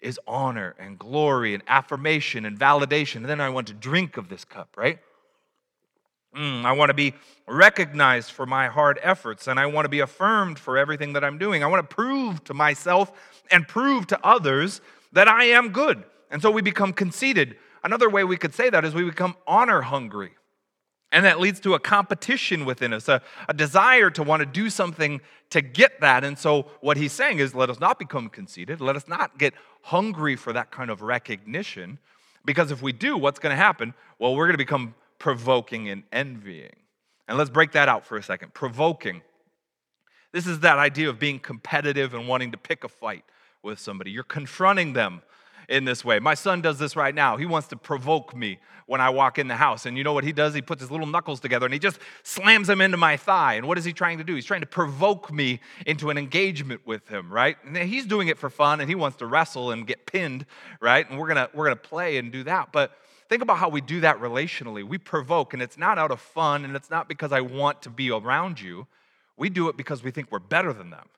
is 0.00 0.20
honor 0.26 0.74
and 0.78 0.98
glory 0.98 1.54
and 1.54 1.62
affirmation 1.66 2.44
and 2.44 2.58
validation. 2.58 3.16
And 3.16 3.26
then 3.26 3.40
I 3.40 3.48
want 3.48 3.66
to 3.68 3.72
drink 3.72 4.16
of 4.16 4.28
this 4.28 4.44
cup, 4.44 4.76
right? 4.76 4.98
Mm, 6.36 6.64
I 6.64 6.72
want 6.72 6.90
to 6.90 6.94
be 6.94 7.14
recognized 7.46 8.32
for 8.32 8.44
my 8.44 8.68
hard 8.68 8.98
efforts, 9.02 9.46
and 9.46 9.58
I 9.58 9.66
want 9.66 9.84
to 9.84 9.88
be 9.88 10.00
affirmed 10.00 10.58
for 10.58 10.76
everything 10.76 11.12
that 11.14 11.24
I'm 11.24 11.38
doing. 11.38 11.62
I 11.62 11.68
want 11.68 11.88
to 11.88 11.94
prove 11.94 12.42
to 12.44 12.54
myself 12.54 13.12
and 13.50 13.66
prove 13.66 14.06
to 14.08 14.26
others 14.26 14.80
that 15.12 15.28
I 15.28 15.44
am 15.44 15.70
good. 15.70 16.04
And 16.30 16.42
so 16.42 16.50
we 16.50 16.60
become 16.60 16.92
conceited. 16.92 17.56
Another 17.84 18.10
way 18.10 18.24
we 18.24 18.36
could 18.36 18.54
say 18.54 18.68
that 18.70 18.84
is 18.84 18.94
we 18.94 19.04
become 19.04 19.36
honor 19.46 19.82
hungry. 19.82 20.32
And 21.14 21.24
that 21.26 21.38
leads 21.38 21.60
to 21.60 21.74
a 21.74 21.78
competition 21.78 22.64
within 22.64 22.92
us, 22.92 23.08
a, 23.08 23.22
a, 23.48 23.54
desire 23.54 24.10
to 24.10 24.24
want 24.24 24.40
to 24.40 24.46
do 24.46 24.68
something 24.68 25.20
to 25.50 25.62
get 25.62 26.00
that. 26.00 26.24
And 26.24 26.36
so, 26.36 26.66
what 26.80 26.96
he's 26.96 27.12
saying 27.12 27.38
is, 27.38 27.54
let 27.54 27.70
us 27.70 27.78
not 27.78 28.00
become 28.00 28.28
conceited. 28.28 28.80
Let 28.80 28.96
us 28.96 29.06
not 29.06 29.38
get 29.38 29.54
hungry 29.82 30.34
for 30.34 30.52
that 30.52 30.72
kind 30.72 30.90
of 30.90 31.02
recognition. 31.02 32.00
Because 32.44 32.72
if 32.72 32.82
we 32.82 32.92
do, 32.92 33.16
what's 33.16 33.38
going 33.38 33.52
to 33.52 33.56
happen? 33.56 33.94
Well, 34.18 34.34
we're 34.34 34.46
going 34.46 34.54
to 34.54 34.58
become 34.58 34.96
provoking 35.20 35.88
and 35.88 36.02
envying. 36.12 36.74
And 37.28 37.38
let's 37.38 37.48
break 37.48 37.70
that 37.72 37.88
out 37.88 38.04
for 38.04 38.16
a 38.16 38.22
second. 38.22 38.52
Provoking. 38.52 39.22
This 40.32 40.48
is 40.48 40.60
that 40.60 40.78
idea 40.78 41.08
of 41.08 41.20
being 41.20 41.38
competitive 41.38 42.12
and 42.12 42.26
wanting 42.26 42.50
to 42.50 42.58
pick 42.58 42.82
a 42.82 42.88
fight 42.88 43.24
with 43.62 43.78
somebody. 43.78 44.10
You're 44.10 44.24
confronting 44.24 44.94
them 44.94 45.22
in 45.68 45.84
this 45.84 46.04
way. 46.04 46.18
My 46.18 46.34
son 46.34 46.60
does 46.60 46.78
this 46.78 46.96
right 46.96 47.14
now. 47.14 47.36
He 47.36 47.46
wants 47.46 47.68
to 47.68 47.76
provoke 47.76 48.36
me 48.36 48.58
when 48.86 49.00
I 49.00 49.10
walk 49.10 49.38
in 49.38 49.48
the 49.48 49.56
house. 49.56 49.86
And 49.86 49.96
you 49.96 50.04
know 50.04 50.12
what 50.12 50.24
he 50.24 50.32
does? 50.32 50.54
He 50.54 50.62
puts 50.62 50.80
his 50.82 50.90
little 50.90 51.06
knuckles 51.06 51.40
together 51.40 51.66
and 51.66 51.72
he 51.72 51.78
just 51.78 51.98
slams 52.22 52.66
them 52.66 52.80
into 52.80 52.96
my 52.96 53.16
thigh. 53.16 53.54
And 53.54 53.66
what 53.66 53.78
is 53.78 53.84
he 53.84 53.92
trying 53.92 54.18
to 54.18 54.24
do? 54.24 54.34
He's 54.34 54.44
trying 54.44 54.60
to 54.60 54.66
provoke 54.66 55.32
me 55.32 55.60
into 55.86 56.10
an 56.10 56.18
engagement 56.18 56.82
with 56.86 57.08
him, 57.08 57.32
right? 57.32 57.56
And 57.64 57.76
he's 57.76 58.06
doing 58.06 58.28
it 58.28 58.38
for 58.38 58.50
fun 58.50 58.80
and 58.80 58.88
he 58.88 58.94
wants 58.94 59.16
to 59.18 59.26
wrestle 59.26 59.70
and 59.70 59.86
get 59.86 60.06
pinned, 60.06 60.46
right? 60.80 61.08
And 61.08 61.18
we're 61.18 61.28
going 61.32 61.48
to 61.48 61.50
we're 61.54 61.66
going 61.66 61.76
to 61.76 61.88
play 61.88 62.18
and 62.18 62.30
do 62.30 62.44
that. 62.44 62.72
But 62.72 62.92
think 63.28 63.42
about 63.42 63.58
how 63.58 63.68
we 63.68 63.80
do 63.80 64.00
that 64.00 64.20
relationally. 64.20 64.84
We 64.84 64.98
provoke 64.98 65.54
and 65.54 65.62
it's 65.62 65.78
not 65.78 65.98
out 65.98 66.10
of 66.10 66.20
fun 66.20 66.64
and 66.64 66.76
it's 66.76 66.90
not 66.90 67.08
because 67.08 67.32
I 67.32 67.40
want 67.40 67.82
to 67.82 67.90
be 67.90 68.10
around 68.10 68.60
you. 68.60 68.86
We 69.36 69.48
do 69.48 69.68
it 69.68 69.76
because 69.76 70.02
we 70.02 70.10
think 70.10 70.30
we're 70.30 70.38
better 70.38 70.72
than 70.72 70.90
them. 70.90 71.08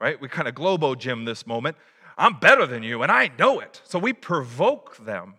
Right? 0.00 0.18
We 0.18 0.28
kind 0.28 0.48
of 0.48 0.54
globo 0.54 0.94
gym 0.94 1.26
this 1.26 1.46
moment 1.46 1.76
I'm 2.18 2.38
better 2.38 2.66
than 2.66 2.82
you, 2.82 3.02
and 3.02 3.10
I 3.10 3.30
know 3.38 3.60
it. 3.60 3.80
So 3.84 3.98
we 3.98 4.12
provoke 4.12 4.96
them 5.04 5.34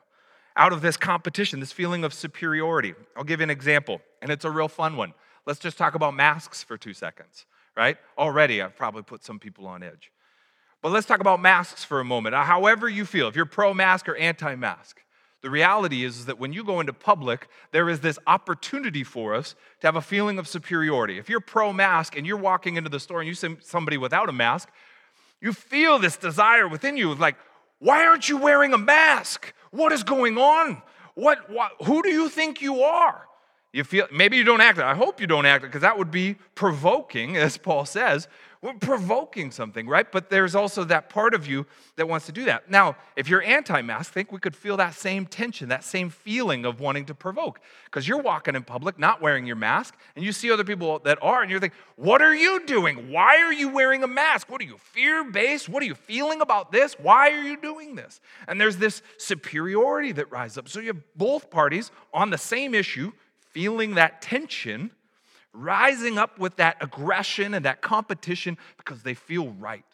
out 0.56 0.74
of 0.74 0.82
this 0.82 0.98
competition, 0.98 1.60
this 1.60 1.72
feeling 1.72 2.04
of 2.04 2.14
superiority. 2.14 2.94
I'll 3.16 3.24
give 3.24 3.40
you 3.40 3.46
an 3.46 3.50
example, 3.50 4.02
and 4.22 4.32
it's 4.32 4.46
a 4.46 4.52
real 4.52 4.68
fun 4.68 4.98
one. 4.98 5.14
Let's 5.46 5.60
just 5.60 5.78
talk 5.78 5.96
about 5.96 6.14
masks 6.14 6.64
for 6.64 6.78
two 6.78 6.94
seconds, 6.94 7.46
right? 7.76 7.98
Already, 8.18 8.62
I've 8.62 8.76
probably 8.76 9.04
put 9.04 9.24
some 9.24 9.40
people 9.40 9.66
on 9.68 9.82
edge. 9.82 10.12
But 10.82 10.92
let's 10.92 11.06
talk 11.06 11.20
about 11.20 11.42
masks 11.42 11.84
for 11.84 12.00
a 12.00 12.06
moment. 12.06 12.36
Uh, 12.36 12.44
however, 12.44 12.90
you 12.90 13.06
feel, 13.06 13.28
if 13.28 13.36
you're 13.36 13.46
pro 13.46 13.74
mask 13.74 14.10
or 14.10 14.16
anti 14.16 14.56
mask, 14.56 15.02
the 15.42 15.50
reality 15.50 16.04
is, 16.04 16.20
is 16.20 16.26
that 16.28 16.40
when 16.40 16.54
you 16.54 16.64
go 16.64 16.80
into 16.80 16.94
public, 16.94 17.48
there 17.72 17.90
is 17.90 18.00
this 18.02 18.20
opportunity 18.28 19.04
for 19.04 19.34
us 19.34 19.56
to 19.80 19.88
have 19.88 19.96
a 19.96 20.02
feeling 20.02 20.38
of 20.38 20.48
superiority. 20.48 21.18
If 21.18 21.30
you're 21.30 21.40
pro 21.40 21.74
mask 21.74 22.16
and 22.16 22.28
you're 22.28 22.38
walking 22.38 22.78
into 22.78 22.90
the 22.90 23.00
store 23.00 23.22
and 23.22 23.28
you 23.28 23.34
see 23.34 23.58
somebody 23.62 23.98
without 23.98 24.30
a 24.30 24.32
mask, 24.32 24.70
you 25.42 25.54
feel 25.54 26.00
this 26.00 26.18
desire 26.18 26.68
within 26.68 26.96
you, 26.96 27.14
like, 27.16 27.36
Why 27.80 28.06
aren't 28.06 28.30
you 28.30 28.38
wearing 28.38 28.74
a 28.74 28.78
mask? 28.78 29.54
What 29.72 29.92
is 29.92 30.04
going 30.04 30.38
on? 30.38 30.82
What, 31.16 31.50
what 31.50 31.72
who 31.84 32.02
do 32.04 32.10
you 32.10 32.30
think 32.30 32.62
you 32.62 32.82
are? 32.82 33.28
You 33.74 33.84
feel 33.84 34.08
maybe 34.12 34.38
you 34.38 34.44
don't 34.44 34.62
act 34.62 34.78
it. 34.78 34.84
I 34.84 34.96
hope 34.96 35.22
you 35.22 35.28
don't 35.28 35.46
act 35.46 35.64
it 35.64 35.68
because 35.68 35.82
that 35.82 35.98
would 35.98 36.12
be 36.12 36.36
provoking, 36.56 37.38
as 37.38 37.58
Paul 37.58 37.86
says. 37.86 38.28
We're 38.64 38.74
provoking 38.74 39.50
something, 39.50 39.88
right? 39.88 40.12
But 40.12 40.30
there's 40.30 40.54
also 40.54 40.84
that 40.84 41.10
part 41.10 41.34
of 41.34 41.48
you 41.48 41.66
that 41.96 42.08
wants 42.08 42.28
to 42.28 42.32
do 42.32 42.46
that. 42.46 42.70
Now, 42.70 42.96
if 43.16 43.28
you're 43.28 43.42
anti-mask, 43.42 44.14
think 44.14 44.32
we 44.32 44.38
could 44.38 44.56
feel 44.56 44.78
that 44.78 44.94
same 44.94 45.26
tension, 45.26 45.70
that 45.70 45.84
same 45.84 46.12
feeling 46.12 46.64
of 46.64 46.80
wanting 46.80 47.06
to 47.06 47.16
provoke. 47.16 47.60
Because 47.86 48.08
you're 48.08 48.22
walking 48.22 48.56
in 48.56 48.62
public 48.62 49.00
not 49.00 49.20
wearing 49.20 49.48
your 49.48 49.56
mask, 49.56 49.98
and 50.16 50.24
you 50.24 50.32
see 50.32 50.52
other 50.52 50.64
people 50.64 51.00
that 51.00 51.18
are, 51.24 51.42
and 51.42 51.50
you're 51.50 51.60
thinking, 51.60 51.80
what 51.96 52.22
are 52.22 52.36
you 52.36 52.64
doing? 52.68 53.12
Why 53.12 53.38
are 53.38 53.52
you 53.52 53.70
wearing 53.70 54.04
a 54.04 54.08
mask? 54.08 54.48
What 54.48 54.62
are 54.62 54.66
you, 54.66 54.78
fear-based? 54.78 55.68
What 55.68 55.82
are 55.82 55.88
you 55.88 55.96
feeling 55.96 56.42
about 56.42 56.72
this? 56.72 56.94
Why 57.00 57.32
are 57.32 57.42
you 57.42 57.58
doing 57.58 57.96
this? 57.96 58.22
And 58.48 58.62
there's 58.62 58.78
this 58.78 59.02
superiority 59.18 60.12
that 60.12 60.30
rises 60.30 60.60
up. 60.60 60.70
So 60.70 60.82
you 60.82 60.88
have 60.88 61.02
both 61.16 61.50
parties 61.50 61.90
on 62.14 62.30
the 62.30 62.38
same 62.38 62.76
issue 62.76 63.12
feeling 63.40 63.96
that 63.96 64.22
tension, 64.22 64.92
rising 65.54 66.18
up 66.18 66.40
with 66.40 66.56
that 66.58 66.78
aggression 66.82 67.54
and 67.54 67.66
that 67.66 67.82
competition 67.82 68.58
because 68.78 69.04
they 69.04 69.14
feel 69.14 69.50
right. 69.50 69.86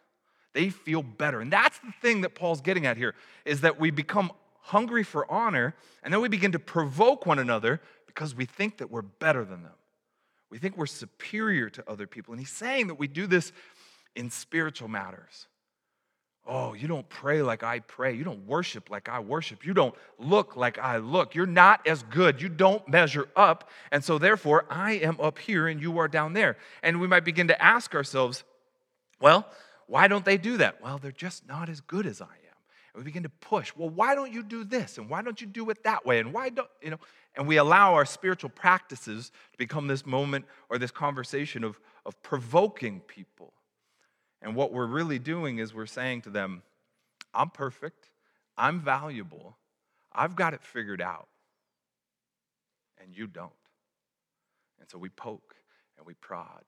They 0.54 0.70
feel 0.70 1.04
better. 1.04 1.42
And 1.42 1.52
that's 1.52 1.80
the 1.80 1.94
thing 2.02 2.22
that 2.22 2.36
Paul's 2.36 2.62
getting 2.62 2.86
at 2.86 2.98
here 2.98 3.16
is 3.46 3.62
that 3.62 3.80
we 3.80 3.92
become 3.92 4.32
hungry 4.62 5.04
for 5.04 5.30
honor 5.32 5.76
and 6.04 6.14
then 6.14 6.22
we 6.22 6.30
begin 6.30 6.52
to 6.54 6.60
provoke 6.60 7.26
one 7.26 7.40
another 7.40 7.82
because 8.06 8.36
we 8.36 8.46
think 8.46 8.78
that 8.78 8.90
we're 8.90 9.02
better 9.02 9.46
than 9.46 9.64
them. 9.64 9.74
We 10.50 10.58
think 10.58 10.78
we're 10.78 10.86
superior 10.86 11.70
to 11.72 11.84
other 11.90 12.08
people. 12.08 12.34
And 12.34 12.40
he's 12.40 12.52
saying 12.52 12.88
that 12.88 12.96
we 12.96 13.08
do 13.08 13.28
this 13.28 13.52
in 14.16 14.32
spiritual 14.32 14.88
matters. 14.88 15.48
Oh, 16.50 16.74
you 16.74 16.88
don't 16.88 17.08
pray 17.10 17.42
like 17.42 17.62
I 17.62 17.80
pray. 17.80 18.14
You 18.14 18.24
don't 18.24 18.48
worship 18.48 18.90
like 18.90 19.10
I 19.10 19.20
worship. 19.20 19.66
You 19.66 19.74
don't 19.74 19.94
look 20.18 20.56
like 20.56 20.80
I 20.80 20.98
look. 20.98 21.36
You're 21.36 21.46
not 21.46 21.86
as 21.86 22.04
good. 22.04 22.42
You 22.42 22.48
don't 22.48 22.88
measure 22.88 23.28
up. 23.36 23.70
And 23.92 24.02
so, 24.02 24.18
therefore, 24.18 24.66
I 24.70 24.94
am 24.94 25.20
up 25.20 25.40
here 25.40 25.68
and 25.68 25.82
you 25.82 25.98
are 25.98 26.08
down 26.08 26.32
there. 26.32 26.56
And 26.82 27.02
we 27.02 27.08
might 27.08 27.26
begin 27.26 27.50
to 27.50 27.62
ask 27.62 27.94
ourselves, 27.94 28.46
well, 29.20 29.46
why 29.88 30.08
don't 30.08 30.24
they 30.24 30.38
do 30.38 30.58
that? 30.58 30.82
Well, 30.82 31.00
they're 31.00 31.12
just 31.12 31.46
not 31.48 31.68
as 31.68 31.82
good 31.82 32.06
as 32.06 32.22
I 32.22 32.26
am. 32.26 32.32
And 32.94 33.04
we 33.04 33.04
begin 33.04 33.24
to 33.24 33.30
push, 33.30 33.74
well, 33.76 33.90
why 33.90 34.16
don't 34.16 34.32
you 34.32 34.42
do 34.42 34.64
this? 34.64 34.98
And 34.98 35.10
why 35.10 35.22
don't 35.22 35.42
you 35.42 35.48
do 35.48 35.70
it 35.70 35.84
that 35.84 36.06
way? 36.06 36.20
And 36.20 36.34
why 36.34 36.48
don't, 36.48 36.70
you 36.82 36.92
know, 36.92 37.00
and 37.36 37.46
we 37.46 37.58
allow 37.58 37.94
our 37.94 38.06
spiritual 38.06 38.52
practices 38.52 39.32
to 39.52 39.58
become 39.58 39.88
this 39.88 40.06
moment 40.06 40.46
or 40.70 40.78
this 40.78 40.92
conversation 40.92 41.66
of, 41.66 41.78
of 42.06 42.22
provoking 42.24 43.02
people 43.02 43.52
and 44.42 44.56
what 44.56 44.72
we're 44.72 44.86
really 44.86 45.20
doing 45.20 45.58
is 45.60 45.74
we're 45.74 45.86
saying 45.86 46.22
to 46.22 46.30
them, 46.30 46.62
I'm 47.34 47.50
perfect, 47.50 48.10
I'm 48.58 48.80
valuable, 48.80 49.58
I've 50.12 50.36
got 50.36 50.54
it 50.54 50.64
figured 50.64 51.02
out, 51.02 51.28
and 53.02 53.16
you 53.16 53.28
don't. 53.28 53.52
And 54.80 54.90
so 54.90 54.98
we 54.98 55.10
poke 55.10 55.56
and 55.98 56.06
we 56.06 56.14
prod 56.16 56.64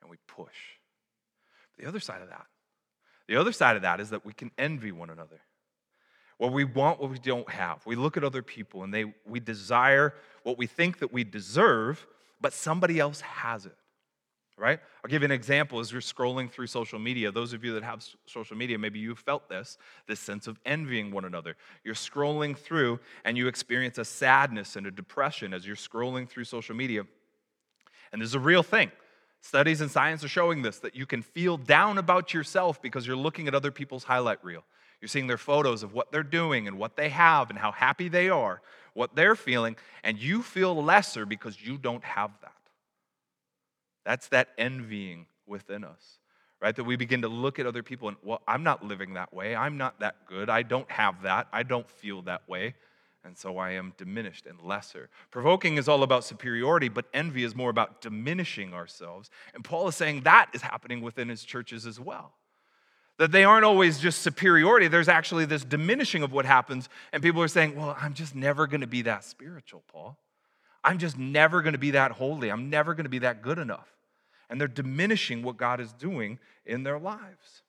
and 0.00 0.10
we 0.10 0.16
push. 0.26 0.76
The 1.78 1.86
other 1.86 2.00
side 2.00 2.22
of 2.22 2.28
that, 2.28 2.46
the 3.26 3.36
other 3.36 3.52
side 3.52 3.76
of 3.76 3.82
that 3.82 4.00
is 4.00 4.10
that 4.10 4.24
we 4.24 4.32
can 4.32 4.50
envy 4.58 4.92
one 4.92 5.10
another. 5.10 5.40
Well, 6.38 6.50
we 6.50 6.64
want 6.64 7.00
what 7.00 7.10
we 7.10 7.18
don't 7.18 7.48
have. 7.50 7.84
We 7.84 7.96
look 7.96 8.16
at 8.16 8.24
other 8.24 8.42
people 8.42 8.82
and 8.82 8.92
they 8.92 9.14
we 9.26 9.40
desire 9.40 10.14
what 10.42 10.56
we 10.56 10.66
think 10.66 10.98
that 11.00 11.12
we 11.12 11.22
deserve, 11.22 12.06
but 12.40 12.54
somebody 12.54 12.98
else 12.98 13.20
has 13.20 13.66
it 13.66 13.76
right? 14.60 14.78
I'll 15.02 15.08
give 15.10 15.22
you 15.22 15.26
an 15.26 15.32
example 15.32 15.80
as 15.80 15.90
you're 15.90 16.02
scrolling 16.02 16.50
through 16.50 16.66
social 16.66 16.98
media. 16.98 17.32
Those 17.32 17.54
of 17.54 17.64
you 17.64 17.72
that 17.74 17.82
have 17.82 18.04
social 18.26 18.56
media, 18.56 18.78
maybe 18.78 18.98
you've 18.98 19.18
felt 19.18 19.48
this, 19.48 19.78
this 20.06 20.20
sense 20.20 20.46
of 20.46 20.58
envying 20.66 21.10
one 21.10 21.24
another. 21.24 21.56
You're 21.82 21.94
scrolling 21.94 22.56
through 22.56 23.00
and 23.24 23.38
you 23.38 23.48
experience 23.48 23.96
a 23.96 24.04
sadness 24.04 24.76
and 24.76 24.86
a 24.86 24.90
depression 24.90 25.54
as 25.54 25.66
you're 25.66 25.76
scrolling 25.76 26.28
through 26.28 26.44
social 26.44 26.76
media. 26.76 27.04
And 28.12 28.20
this 28.20 28.28
is 28.28 28.34
a 28.34 28.40
real 28.40 28.62
thing. 28.62 28.92
Studies 29.40 29.80
and 29.80 29.90
science 29.90 30.22
are 30.22 30.28
showing 30.28 30.60
this 30.60 30.78
that 30.80 30.94
you 30.94 31.06
can 31.06 31.22
feel 31.22 31.56
down 31.56 31.96
about 31.96 32.34
yourself 32.34 32.82
because 32.82 33.06
you're 33.06 33.16
looking 33.16 33.48
at 33.48 33.54
other 33.54 33.70
people's 33.70 34.04
highlight 34.04 34.44
reel. 34.44 34.64
You're 35.00 35.08
seeing 35.08 35.26
their 35.26 35.38
photos 35.38 35.82
of 35.82 35.94
what 35.94 36.12
they're 36.12 36.22
doing 36.22 36.68
and 36.68 36.76
what 36.76 36.96
they 36.96 37.08
have 37.08 37.48
and 37.48 37.58
how 37.58 37.72
happy 37.72 38.08
they 38.08 38.28
are, 38.28 38.60
what 38.92 39.16
they're 39.16 39.36
feeling, 39.36 39.76
and 40.04 40.18
you 40.18 40.42
feel 40.42 40.82
lesser 40.82 41.24
because 41.24 41.62
you 41.62 41.78
don't 41.78 42.04
have 42.04 42.32
that. 42.42 42.52
That's 44.04 44.28
that 44.28 44.48
envying 44.58 45.26
within 45.46 45.84
us, 45.84 46.18
right? 46.60 46.74
That 46.74 46.84
we 46.84 46.96
begin 46.96 47.22
to 47.22 47.28
look 47.28 47.58
at 47.58 47.66
other 47.66 47.82
people 47.82 48.08
and, 48.08 48.16
well, 48.22 48.42
I'm 48.48 48.62
not 48.62 48.84
living 48.84 49.14
that 49.14 49.32
way. 49.32 49.54
I'm 49.54 49.76
not 49.76 50.00
that 50.00 50.26
good. 50.26 50.48
I 50.48 50.62
don't 50.62 50.90
have 50.90 51.22
that. 51.22 51.48
I 51.52 51.62
don't 51.62 51.88
feel 51.88 52.22
that 52.22 52.48
way. 52.48 52.74
And 53.22 53.36
so 53.36 53.58
I 53.58 53.72
am 53.72 53.92
diminished 53.98 54.46
and 54.46 54.58
lesser. 54.62 55.10
Provoking 55.30 55.76
is 55.76 55.88
all 55.88 56.02
about 56.02 56.24
superiority, 56.24 56.88
but 56.88 57.04
envy 57.12 57.44
is 57.44 57.54
more 57.54 57.68
about 57.68 58.00
diminishing 58.00 58.72
ourselves. 58.72 59.30
And 59.54 59.62
Paul 59.62 59.88
is 59.88 59.94
saying 59.94 60.22
that 60.22 60.48
is 60.54 60.62
happening 60.62 61.02
within 61.02 61.28
his 61.28 61.44
churches 61.44 61.84
as 61.84 62.00
well. 62.00 62.32
That 63.18 63.32
they 63.32 63.44
aren't 63.44 63.66
always 63.66 63.98
just 63.98 64.22
superiority, 64.22 64.88
there's 64.88 65.08
actually 65.08 65.44
this 65.44 65.62
diminishing 65.62 66.22
of 66.22 66.32
what 66.32 66.46
happens. 66.46 66.88
And 67.12 67.22
people 67.22 67.42
are 67.42 67.48
saying, 67.48 67.76
well, 67.76 67.94
I'm 68.00 68.14
just 68.14 68.34
never 68.34 68.66
going 68.66 68.80
to 68.80 68.86
be 68.86 69.02
that 69.02 69.24
spiritual, 69.24 69.82
Paul. 69.92 70.16
I'm 70.82 70.98
just 70.98 71.18
never 71.18 71.62
going 71.62 71.74
to 71.74 71.78
be 71.78 71.92
that 71.92 72.12
holy. 72.12 72.50
I'm 72.50 72.70
never 72.70 72.94
going 72.94 73.04
to 73.04 73.10
be 73.10 73.18
that 73.20 73.42
good 73.42 73.58
enough. 73.58 73.88
And 74.48 74.60
they're 74.60 74.68
diminishing 74.68 75.42
what 75.42 75.56
God 75.56 75.80
is 75.80 75.92
doing 75.92 76.38
in 76.64 76.82
their 76.82 76.98
lives. 76.98 77.62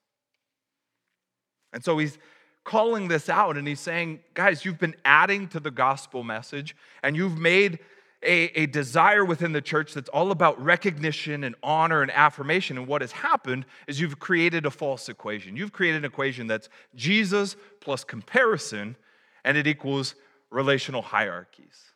And 1.72 1.84
so 1.84 1.98
he's 1.98 2.18
calling 2.64 3.08
this 3.08 3.28
out 3.28 3.56
and 3.56 3.66
he's 3.66 3.80
saying, 3.80 4.20
guys, 4.34 4.64
you've 4.64 4.78
been 4.78 4.96
adding 5.04 5.48
to 5.48 5.60
the 5.60 5.70
gospel 5.70 6.22
message 6.22 6.76
and 7.02 7.16
you've 7.16 7.38
made 7.38 7.78
a, 8.24 8.60
a, 8.60 8.66
desire 8.66 9.24
within 9.24 9.52
the 9.52 9.60
church 9.60 9.94
that's 9.94 10.08
all 10.10 10.30
about 10.30 10.62
recognition 10.62 11.42
and 11.42 11.56
honor 11.62 12.02
and 12.02 12.10
affirmation. 12.12 12.78
And 12.78 12.86
what 12.86 13.00
has 13.00 13.10
happened 13.10 13.66
is 13.88 14.00
you've 14.00 14.20
created 14.20 14.64
a 14.64 14.70
false 14.70 15.08
equation. 15.08 15.56
You've 15.56 15.72
created 15.72 15.98
an 15.98 16.04
equation 16.04 16.46
that's 16.46 16.68
Jesus 16.94 17.56
plus 17.80 18.04
comparison, 18.04 18.96
and 19.44 19.56
it 19.56 19.66
equals 19.66 20.14
relational 20.50 21.02
hierarchies. 21.02 21.91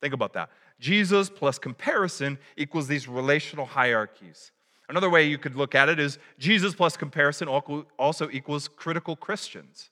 Think 0.00 0.14
about 0.14 0.32
that. 0.34 0.50
Jesus 0.78 1.28
plus 1.28 1.58
comparison 1.58 2.38
equals 2.56 2.86
these 2.86 3.08
relational 3.08 3.66
hierarchies. 3.66 4.52
Another 4.88 5.10
way 5.10 5.26
you 5.26 5.38
could 5.38 5.56
look 5.56 5.74
at 5.74 5.88
it 5.88 5.98
is 5.98 6.18
Jesus 6.38 6.74
plus 6.74 6.96
comparison 6.96 7.48
also 7.48 8.30
equals 8.30 8.68
critical 8.68 9.16
Christians. 9.16 9.90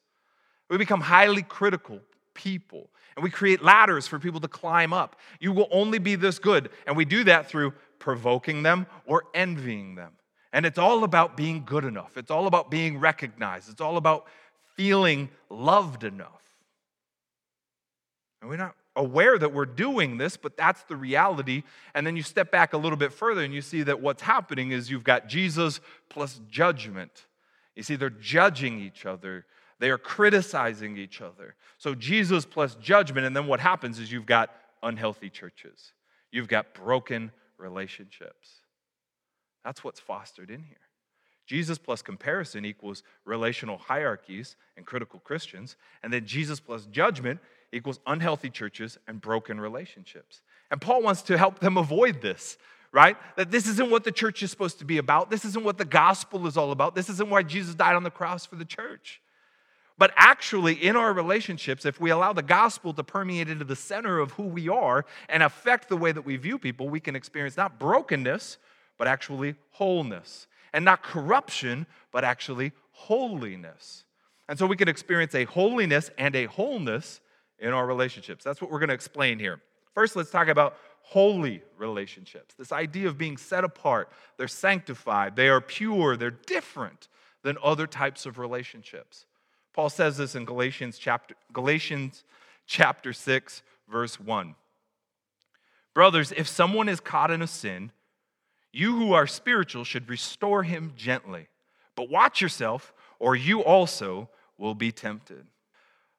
We 0.70 0.78
become 0.78 1.00
highly 1.00 1.42
critical 1.42 2.00
people, 2.34 2.88
and 3.16 3.22
we 3.22 3.30
create 3.30 3.62
ladders 3.62 4.06
for 4.06 4.18
people 4.18 4.40
to 4.40 4.48
climb 4.48 4.92
up. 4.92 5.16
You 5.40 5.52
will 5.52 5.68
only 5.70 5.98
be 5.98 6.14
this 6.14 6.38
good, 6.38 6.70
and 6.86 6.96
we 6.96 7.04
do 7.04 7.24
that 7.24 7.48
through 7.48 7.74
provoking 7.98 8.62
them 8.62 8.86
or 9.06 9.24
envying 9.34 9.96
them. 9.96 10.12
And 10.52 10.64
it's 10.64 10.78
all 10.78 11.04
about 11.04 11.36
being 11.36 11.64
good 11.64 11.84
enough, 11.84 12.16
it's 12.16 12.30
all 12.30 12.46
about 12.46 12.70
being 12.70 12.98
recognized, 12.98 13.68
it's 13.70 13.80
all 13.80 13.96
about 13.96 14.26
feeling 14.76 15.28
loved 15.50 16.04
enough. 16.04 16.30
And 18.40 18.48
we're 18.48 18.56
not 18.56 18.76
aware 18.96 19.38
that 19.38 19.52
we're 19.52 19.66
doing 19.66 20.16
this, 20.16 20.36
but 20.36 20.56
that's 20.56 20.82
the 20.84 20.96
reality. 20.96 21.62
And 21.94 22.06
then 22.06 22.16
you 22.16 22.22
step 22.22 22.50
back 22.50 22.72
a 22.72 22.78
little 22.78 22.96
bit 22.96 23.12
further 23.12 23.42
and 23.42 23.54
you 23.54 23.60
see 23.60 23.82
that 23.82 24.00
what's 24.00 24.22
happening 24.22 24.72
is 24.72 24.90
you've 24.90 25.04
got 25.04 25.28
Jesus 25.28 25.80
plus 26.08 26.40
judgment. 26.48 27.26
You 27.76 27.82
see, 27.82 27.96
they're 27.96 28.10
judging 28.10 28.80
each 28.80 29.04
other, 29.06 29.44
they 29.78 29.90
are 29.90 29.98
criticizing 29.98 30.96
each 30.96 31.20
other. 31.20 31.54
So, 31.76 31.94
Jesus 31.94 32.46
plus 32.46 32.74
judgment. 32.76 33.26
And 33.26 33.36
then 33.36 33.46
what 33.46 33.60
happens 33.60 33.98
is 33.98 34.10
you've 34.10 34.26
got 34.26 34.50
unhealthy 34.82 35.28
churches, 35.28 35.92
you've 36.32 36.48
got 36.48 36.74
broken 36.74 37.30
relationships. 37.58 38.60
That's 39.64 39.84
what's 39.84 40.00
fostered 40.00 40.50
in 40.50 40.62
here. 40.62 40.78
Jesus 41.46 41.78
plus 41.78 42.02
comparison 42.02 42.64
equals 42.64 43.02
relational 43.24 43.78
hierarchies 43.78 44.56
and 44.76 44.84
critical 44.84 45.20
Christians. 45.20 45.76
And 46.02 46.12
then 46.12 46.26
Jesus 46.26 46.60
plus 46.60 46.86
judgment 46.86 47.40
equals 47.72 48.00
unhealthy 48.06 48.50
churches 48.50 48.98
and 49.06 49.20
broken 49.20 49.60
relationships. 49.60 50.42
And 50.70 50.80
Paul 50.80 51.02
wants 51.02 51.22
to 51.22 51.38
help 51.38 51.58
them 51.58 51.76
avoid 51.76 52.22
this, 52.22 52.58
right? 52.92 53.16
That 53.36 53.50
this 53.50 53.66
isn't 53.68 53.90
what 53.90 54.04
the 54.04 54.12
church 54.12 54.42
is 54.42 54.50
supposed 54.50 54.78
to 54.78 54.84
be 54.84 54.98
about. 54.98 55.30
This 55.30 55.44
isn't 55.44 55.64
what 55.64 55.78
the 55.78 55.84
gospel 55.84 56.46
is 56.46 56.56
all 56.56 56.72
about. 56.72 56.94
This 56.94 57.08
isn't 57.08 57.30
why 57.30 57.42
Jesus 57.42 57.74
died 57.74 57.96
on 57.96 58.02
the 58.02 58.10
cross 58.10 58.46
for 58.46 58.56
the 58.56 58.64
church. 58.64 59.20
But 59.98 60.12
actually, 60.16 60.74
in 60.74 60.94
our 60.94 61.12
relationships, 61.12 61.86
if 61.86 62.00
we 62.00 62.10
allow 62.10 62.32
the 62.32 62.42
gospel 62.42 62.92
to 62.92 63.02
permeate 63.02 63.48
into 63.48 63.64
the 63.64 63.76
center 63.76 64.18
of 64.18 64.32
who 64.32 64.42
we 64.42 64.68
are 64.68 65.06
and 65.28 65.42
affect 65.42 65.88
the 65.88 65.96
way 65.96 66.12
that 66.12 66.22
we 66.22 66.36
view 66.36 66.58
people, 66.58 66.88
we 66.88 67.00
can 67.00 67.16
experience 67.16 67.56
not 67.56 67.78
brokenness, 67.78 68.58
but 68.98 69.08
actually 69.08 69.54
wholeness. 69.70 70.46
And 70.74 70.84
not 70.84 71.02
corruption, 71.02 71.86
but 72.12 72.24
actually 72.24 72.72
holiness. 72.92 74.04
And 74.48 74.58
so 74.58 74.66
we 74.66 74.76
can 74.76 74.88
experience 74.88 75.34
a 75.34 75.44
holiness 75.44 76.10
and 76.18 76.36
a 76.36 76.44
wholeness 76.44 77.20
in 77.58 77.72
our 77.72 77.86
relationships. 77.86 78.44
That's 78.44 78.60
what 78.60 78.70
we're 78.70 78.78
going 78.78 78.88
to 78.88 78.94
explain 78.94 79.38
here. 79.38 79.60
First, 79.94 80.16
let's 80.16 80.30
talk 80.30 80.48
about 80.48 80.76
holy 81.02 81.62
relationships. 81.78 82.54
This 82.58 82.72
idea 82.72 83.08
of 83.08 83.16
being 83.16 83.36
set 83.36 83.64
apart, 83.64 84.10
they're 84.36 84.48
sanctified, 84.48 85.36
they 85.36 85.48
are 85.48 85.60
pure, 85.60 86.16
they're 86.16 86.30
different 86.30 87.08
than 87.42 87.56
other 87.62 87.86
types 87.86 88.26
of 88.26 88.38
relationships. 88.38 89.24
Paul 89.72 89.88
says 89.88 90.16
this 90.16 90.34
in 90.34 90.44
Galatians 90.44 90.98
chapter, 90.98 91.34
Galatians 91.52 92.24
chapter 92.66 93.12
6, 93.12 93.62
verse 93.88 94.18
1. 94.18 94.54
Brothers, 95.94 96.32
if 96.36 96.48
someone 96.48 96.88
is 96.88 97.00
caught 97.00 97.30
in 97.30 97.40
a 97.40 97.46
sin, 97.46 97.92
you 98.72 98.96
who 98.96 99.12
are 99.12 99.26
spiritual 99.26 99.84
should 99.84 100.08
restore 100.08 100.62
him 100.62 100.92
gently. 100.96 101.48
But 101.94 102.10
watch 102.10 102.42
yourself, 102.42 102.92
or 103.18 103.34
you 103.34 103.62
also 103.64 104.28
will 104.58 104.74
be 104.74 104.92
tempted. 104.92 105.46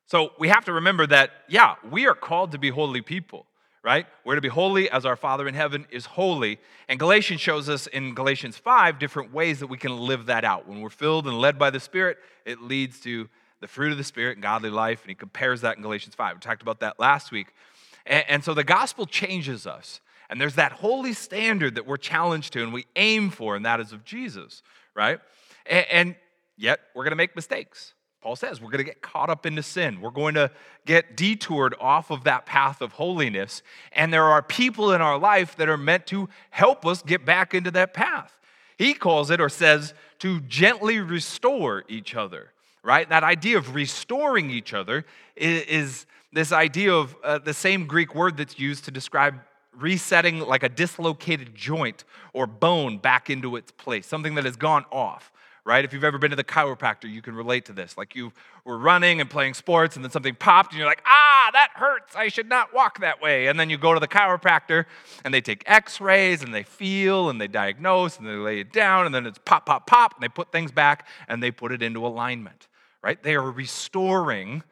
So 0.07 0.31
we 0.39 0.47
have 0.47 0.63
to 0.65 0.73
remember 0.73 1.05
that, 1.07 1.31
yeah, 1.49 1.75
we 1.91 2.07
are 2.07 2.15
called 2.15 2.53
to 2.53 2.57
be 2.57 2.69
holy 2.69 3.01
people, 3.01 3.45
right? 3.83 4.07
We're 4.23 4.35
to 4.35 4.41
be 4.41 4.47
holy 4.47 4.89
as 4.89 5.05
our 5.05 5.17
Father 5.17 5.49
in 5.49 5.53
heaven 5.53 5.85
is 5.91 6.05
holy. 6.05 6.59
And 6.87 6.97
Galatians 6.97 7.41
shows 7.41 7.67
us 7.67 7.87
in 7.87 8.15
Galatians 8.15 8.57
5 8.57 8.99
different 8.99 9.33
ways 9.33 9.59
that 9.59 9.67
we 9.67 9.77
can 9.77 9.97
live 9.97 10.27
that 10.27 10.45
out. 10.45 10.65
When 10.65 10.79
we're 10.79 10.89
filled 10.89 11.27
and 11.27 11.37
led 11.37 11.59
by 11.59 11.71
the 11.71 11.81
Spirit, 11.81 12.19
it 12.45 12.61
leads 12.61 13.01
to 13.01 13.27
the 13.59 13.67
fruit 13.67 13.91
of 13.91 13.97
the 13.97 14.03
Spirit 14.05 14.37
and 14.37 14.41
godly 14.41 14.69
life. 14.69 15.01
And 15.01 15.09
he 15.09 15.15
compares 15.15 15.59
that 15.61 15.75
in 15.75 15.83
Galatians 15.83 16.15
5. 16.15 16.35
We 16.35 16.39
talked 16.39 16.61
about 16.61 16.79
that 16.79 16.99
last 16.99 17.33
week. 17.33 17.47
And, 18.05 18.23
and 18.29 18.43
so 18.45 18.53
the 18.53 18.63
gospel 18.63 19.05
changes 19.07 19.67
us. 19.67 19.99
And 20.29 20.39
there's 20.39 20.55
that 20.55 20.71
holy 20.71 21.11
standard 21.11 21.75
that 21.75 21.85
we're 21.85 21.97
challenged 21.97 22.53
to 22.53 22.63
and 22.63 22.71
we 22.71 22.85
aim 22.95 23.29
for, 23.29 23.57
and 23.57 23.65
that 23.65 23.81
is 23.81 23.91
of 23.91 24.05
Jesus, 24.05 24.61
right? 24.95 25.19
And, 25.65 25.85
and 25.91 26.15
yet 26.55 26.79
we're 26.95 27.03
going 27.03 27.11
to 27.11 27.17
make 27.17 27.35
mistakes. 27.35 27.93
Paul 28.27 28.35
says 28.35 28.59
we're 28.59 28.71
going 28.71 28.79
to 28.79 28.83
get 28.83 29.01
caught 29.01 29.29
up 29.29 29.45
into 29.45 29.63
sin. 29.63 30.01
We're 30.01 30.11
going 30.11 30.33
to 30.33 30.51
get 30.85 31.15
detoured 31.15 31.73
off 31.79 32.11
of 32.11 32.25
that 32.25 32.45
path 32.45 32.81
of 32.81 32.91
holiness. 32.91 33.63
And 33.93 34.11
there 34.11 34.25
are 34.25 34.41
people 34.41 34.91
in 34.91 34.99
our 34.99 35.17
life 35.17 35.55
that 35.55 35.69
are 35.69 35.77
meant 35.77 36.07
to 36.07 36.27
help 36.49 36.85
us 36.85 37.01
get 37.01 37.23
back 37.23 37.53
into 37.53 37.71
that 37.71 37.93
path. 37.93 38.37
He 38.77 38.93
calls 38.93 39.31
it 39.31 39.39
or 39.39 39.47
says 39.47 39.93
to 40.19 40.41
gently 40.41 40.99
restore 40.99 41.85
each 41.87 42.15
other, 42.15 42.51
right? 42.83 43.07
That 43.07 43.23
idea 43.23 43.57
of 43.57 43.73
restoring 43.73 44.51
each 44.51 44.73
other 44.73 45.05
is, 45.37 45.61
is 45.61 46.05
this 46.33 46.51
idea 46.51 46.93
of 46.93 47.15
uh, 47.23 47.37
the 47.37 47.53
same 47.53 47.87
Greek 47.87 48.13
word 48.13 48.35
that's 48.35 48.59
used 48.59 48.83
to 48.83 48.91
describe 48.91 49.35
resetting 49.73 50.41
like 50.41 50.63
a 50.63 50.69
dislocated 50.69 51.55
joint 51.55 52.03
or 52.33 52.45
bone 52.45 52.97
back 52.97 53.29
into 53.29 53.55
its 53.55 53.71
place, 53.71 54.05
something 54.05 54.35
that 54.35 54.43
has 54.43 54.57
gone 54.57 54.83
off, 54.91 55.31
right? 55.67 55.83
If 55.83 55.91
you've 55.91 56.05
ever 56.05 56.17
been 56.17 56.29
to 56.29 56.37
the 56.37 56.45
chiropractor, 56.45 57.11
you 57.11 57.21
can 57.21 57.35
relate 57.35 57.65
to 57.65 57.73
this. 57.73 57.97
Like 57.97 58.15
you 58.15 58.31
were 58.63 58.77
running 58.77 59.19
and 59.19 59.29
playing 59.29 59.53
sports 59.53 59.97
and 59.97 60.05
then 60.05 60.11
something 60.11 60.33
popped 60.33 60.71
and 60.71 60.79
you're 60.79 60.87
like, 60.87 61.03
ah, 61.05 61.49
that 61.51 61.71
hurts. 61.75 62.15
I 62.15 62.29
should 62.29 62.47
not 62.47 62.73
walk 62.73 63.01
that 63.01 63.21
way. 63.21 63.47
And 63.47 63.59
then 63.59 63.69
you 63.69 63.77
go 63.77 63.93
to 63.93 63.99
the 63.99 64.07
chiropractor 64.07 64.85
and 65.25 65.33
they 65.33 65.41
take 65.41 65.63
x 65.65 65.99
rays 65.99 66.41
and 66.41 66.53
they 66.53 66.63
feel 66.63 67.29
and 67.29 67.39
they 67.39 67.49
diagnose 67.49 68.17
and 68.17 68.25
they 68.25 68.31
lay 68.31 68.61
it 68.61 68.71
down 68.71 69.05
and 69.05 69.13
then 69.13 69.25
it's 69.25 69.39
pop, 69.43 69.65
pop, 69.65 69.85
pop 69.85 70.13
and 70.15 70.23
they 70.23 70.29
put 70.29 70.53
things 70.53 70.71
back 70.71 71.05
and 71.27 71.43
they 71.43 71.51
put 71.51 71.73
it 71.73 71.81
into 71.81 72.07
alignment, 72.07 72.69
right? 73.03 73.21
They 73.21 73.35
are 73.35 73.51
restoring 73.51 74.63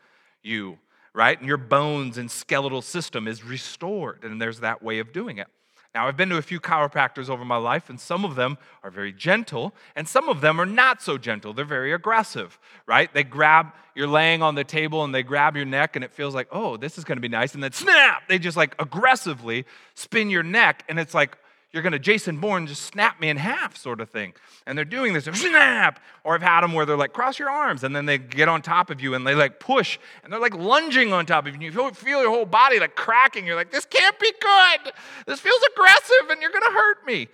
you 0.41 0.79
right? 1.13 1.39
And 1.39 1.47
your 1.47 1.55
bones 1.55 2.17
and 2.17 2.29
skeletal 2.29 2.81
system 2.81 3.25
is 3.25 3.41
restored. 3.41 4.25
And 4.25 4.41
there's 4.41 4.59
that 4.59 4.83
way 4.83 4.99
of 4.99 5.13
doing 5.13 5.37
it. 5.37 5.47
Now, 5.95 6.09
I've 6.09 6.17
been 6.17 6.27
to 6.27 6.37
a 6.37 6.41
few 6.41 6.59
chiropractors 6.59 7.29
over 7.29 7.45
my 7.45 7.55
life, 7.55 7.89
and 7.89 7.97
some 7.97 8.25
of 8.25 8.35
them 8.35 8.57
are 8.83 8.91
very 8.91 9.13
gentle, 9.13 9.73
and 9.95 10.05
some 10.05 10.27
of 10.27 10.41
them 10.41 10.59
are 10.59 10.65
not 10.65 11.01
so 11.01 11.17
gentle. 11.17 11.53
They're 11.53 11.63
very 11.63 11.93
aggressive, 11.93 12.59
right? 12.85 13.11
They 13.13 13.23
grab, 13.23 13.67
you're 13.95 14.05
laying 14.05 14.43
on 14.43 14.55
the 14.55 14.65
table, 14.65 15.05
and 15.05 15.15
they 15.15 15.23
grab 15.23 15.55
your 15.55 15.63
neck, 15.63 15.95
and 15.95 16.03
it 16.03 16.11
feels 16.11 16.35
like, 16.35 16.49
oh, 16.51 16.75
this 16.75 16.97
is 16.97 17.05
gonna 17.05 17.21
be 17.21 17.29
nice. 17.29 17.53
And 17.53 17.63
then 17.63 17.71
snap, 17.71 18.27
they 18.27 18.37
just 18.37 18.57
like 18.57 18.75
aggressively 18.77 19.63
spin 19.93 20.29
your 20.29 20.43
neck, 20.43 20.83
and 20.89 20.99
it's 20.99 21.13
like, 21.13 21.37
you're 21.75 21.81
going 21.83 21.91
to 21.91 21.99
Jason 21.99 22.37
Bourne 22.37 22.67
just 22.67 22.83
snap 22.83 23.19
me 23.19 23.27
in 23.27 23.35
half, 23.35 23.75
sort 23.75 23.99
of 23.99 24.09
thing. 24.09 24.33
And 24.65 24.77
they're 24.77 24.85
doing 24.85 25.11
this, 25.11 25.25
snap. 25.33 25.99
Or 26.23 26.33
I've 26.33 26.41
had 26.41 26.61
them 26.61 26.71
where 26.71 26.85
they're 26.85 26.95
like, 26.95 27.11
cross 27.11 27.37
your 27.37 27.49
arms, 27.49 27.83
and 27.83 27.93
then 27.93 28.05
they 28.05 28.17
get 28.17 28.47
on 28.47 28.61
top 28.61 28.89
of 28.89 29.01
you 29.01 29.13
and 29.13 29.27
they 29.27 29.35
like 29.35 29.59
push, 29.59 29.99
and 30.23 30.31
they're 30.31 30.39
like 30.39 30.55
lunging 30.55 31.11
on 31.11 31.25
top 31.25 31.45
of 31.45 31.49
you. 31.49 31.53
And 31.55 31.61
You 31.63 31.91
feel 31.91 32.21
your 32.21 32.29
whole 32.29 32.45
body 32.45 32.79
like 32.79 32.95
cracking. 32.95 33.45
You're 33.45 33.57
like, 33.57 33.71
this 33.71 33.83
can't 33.83 34.17
be 34.17 34.31
good. 34.39 34.93
This 35.27 35.41
feels 35.41 35.59
aggressive, 35.73 36.29
and 36.29 36.41
you're 36.41 36.51
going 36.51 36.63
to 36.63 36.71
hurt 36.71 37.05
me. 37.05 37.27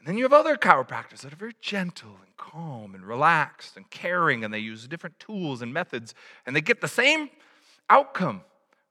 And 0.00 0.08
then 0.08 0.16
you 0.16 0.24
have 0.24 0.32
other 0.32 0.56
chiropractors 0.56 1.20
that 1.20 1.32
are 1.32 1.36
very 1.36 1.54
gentle 1.60 2.16
and 2.26 2.36
calm 2.36 2.92
and 2.92 3.04
relaxed 3.04 3.76
and 3.76 3.88
caring, 3.88 4.44
and 4.44 4.52
they 4.52 4.58
use 4.58 4.88
different 4.88 5.20
tools 5.20 5.62
and 5.62 5.72
methods, 5.72 6.12
and 6.44 6.56
they 6.56 6.60
get 6.60 6.80
the 6.80 6.88
same 6.88 7.30
outcome, 7.88 8.40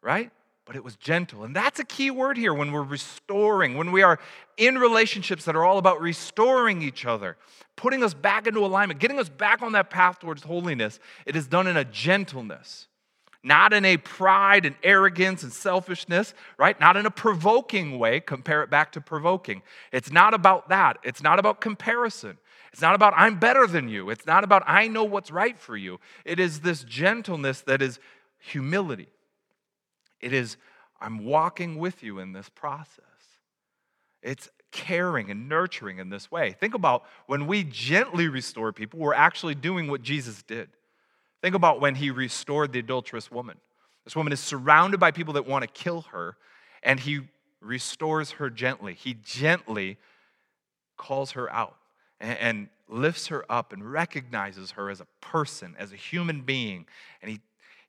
right? 0.02 0.32
But 0.72 0.78
it 0.78 0.86
was 0.86 0.96
gentle. 0.96 1.44
And 1.44 1.54
that's 1.54 1.82
a 1.82 1.84
key 1.84 2.12
word 2.12 2.38
here 2.38 2.54
when 2.54 2.72
we're 2.72 2.82
restoring, 2.82 3.76
when 3.76 3.92
we 3.92 4.04
are 4.04 4.22
in 4.56 4.78
relationships 4.78 5.44
that 5.44 5.54
are 5.54 5.66
all 5.66 5.78
about 5.78 6.00
restoring 6.00 6.82
each 6.82 7.06
other, 7.06 7.36
putting 7.76 8.06
us 8.06 8.14
back 8.14 8.48
into 8.48 8.64
alignment, 8.64 9.02
getting 9.02 9.20
us 9.20 9.28
back 9.28 9.62
on 9.62 9.74
that 9.74 9.90
path 9.90 10.20
towards 10.22 10.44
holiness. 10.44 10.98
It 11.26 11.36
is 11.36 11.46
done 11.46 11.68
in 11.68 11.76
a 11.76 11.84
gentleness, 11.84 12.88
not 13.44 13.74
in 13.74 13.84
a 13.84 13.98
pride 13.98 14.66
and 14.66 14.78
arrogance 14.82 15.44
and 15.44 15.52
selfishness, 15.52 16.34
right? 16.58 16.80
Not 16.80 16.96
in 16.96 17.06
a 17.06 17.12
provoking 17.12 18.00
way. 18.00 18.22
Compare 18.22 18.64
it 18.64 18.70
back 18.70 18.94
to 18.94 19.02
provoking. 19.02 19.64
It's 19.92 20.10
not 20.10 20.34
about 20.34 20.70
that. 20.70 21.00
It's 21.04 21.22
not 21.22 21.38
about 21.38 21.60
comparison. 21.60 22.38
It's 22.72 22.82
not 22.82 22.96
about 22.96 23.14
I'm 23.18 23.40
better 23.40 23.68
than 23.68 23.90
you. 23.90 24.10
It's 24.10 24.26
not 24.26 24.46
about 24.46 24.64
I 24.66 24.88
know 24.88 25.04
what's 25.04 25.32
right 25.32 25.60
for 25.60 25.76
you. 25.76 26.00
It 26.24 26.40
is 26.40 26.62
this 26.62 26.86
gentleness 26.86 27.60
that 27.60 27.82
is 27.82 28.00
humility. 28.38 29.10
It 30.22 30.34
is, 30.34 30.58
I'm 31.00 31.26
walking 31.26 31.78
with 31.78 32.04
you 32.04 32.20
in 32.20 32.34
this 32.34 32.50
process. 32.50 33.06
It's 34.22 34.50
caring 34.72 35.32
and 35.32 35.50
nurturing 35.50 35.98
in 35.98 36.10
this 36.10 36.32
way. 36.32 36.56
Think 36.60 36.74
about 36.74 37.04
when 37.28 37.48
we 37.48 37.64
gently 37.64 38.28
restore 38.28 38.72
people, 38.72 39.00
we're 39.00 39.14
actually 39.14 39.56
doing 39.56 39.88
what 39.90 40.02
Jesus 40.02 40.44
did. 40.44 40.70
Think 41.42 41.56
about 41.56 41.82
when 41.82 41.96
he 41.96 42.12
restored 42.12 42.72
the 42.72 42.80
adulterous 42.80 43.32
woman. 43.32 43.58
This 44.06 44.16
woman 44.16 44.32
is 44.34 44.40
surrounded 44.40 45.00
by 45.00 45.12
people 45.12 45.34
that 45.34 45.48
want 45.48 45.64
to 45.64 45.68
kill 45.68 46.02
her, 46.12 46.38
and 46.84 47.00
he 47.00 47.22
restores 47.60 48.32
her 48.32 48.50
gently. 48.50 48.94
He 48.94 49.16
gently 49.16 49.98
calls 50.98 51.32
her 51.32 51.52
out 51.52 51.78
and, 52.20 52.70
lifts 52.88 53.28
her 53.28 53.46
up 53.50 53.72
and 53.72 53.90
recognizes 53.90 54.72
her 54.72 54.90
as 54.90 55.00
a 55.00 55.08
person, 55.22 55.74
as 55.80 55.94
a 55.94 55.96
human 55.96 56.42
being. 56.42 56.86
And 57.22 57.32
he 57.32 57.40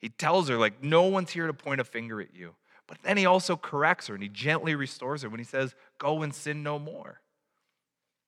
he 0.02 0.08
tells 0.08 0.48
her, 0.48 0.58
like, 0.58 0.82
no 0.82 1.04
one's 1.04 1.30
here 1.30 1.46
to 1.46 1.54
point 1.54 1.80
a 1.80 1.84
finger 1.84 2.20
at 2.20 2.34
you. 2.34 2.54
But 2.88 2.98
then 3.04 3.16
he 3.16 3.24
also 3.24 3.56
corrects 3.56 4.08
her 4.08 4.14
and 4.14 4.22
he 4.22 4.28
gently 4.28 4.74
restores 4.74 5.22
her 5.22 5.30
when 5.30 5.38
he 5.38 5.44
says, 5.44 5.74
go 5.98 6.22
and 6.22 6.34
sin 6.34 6.62
no 6.62 6.78
more. 6.78 7.20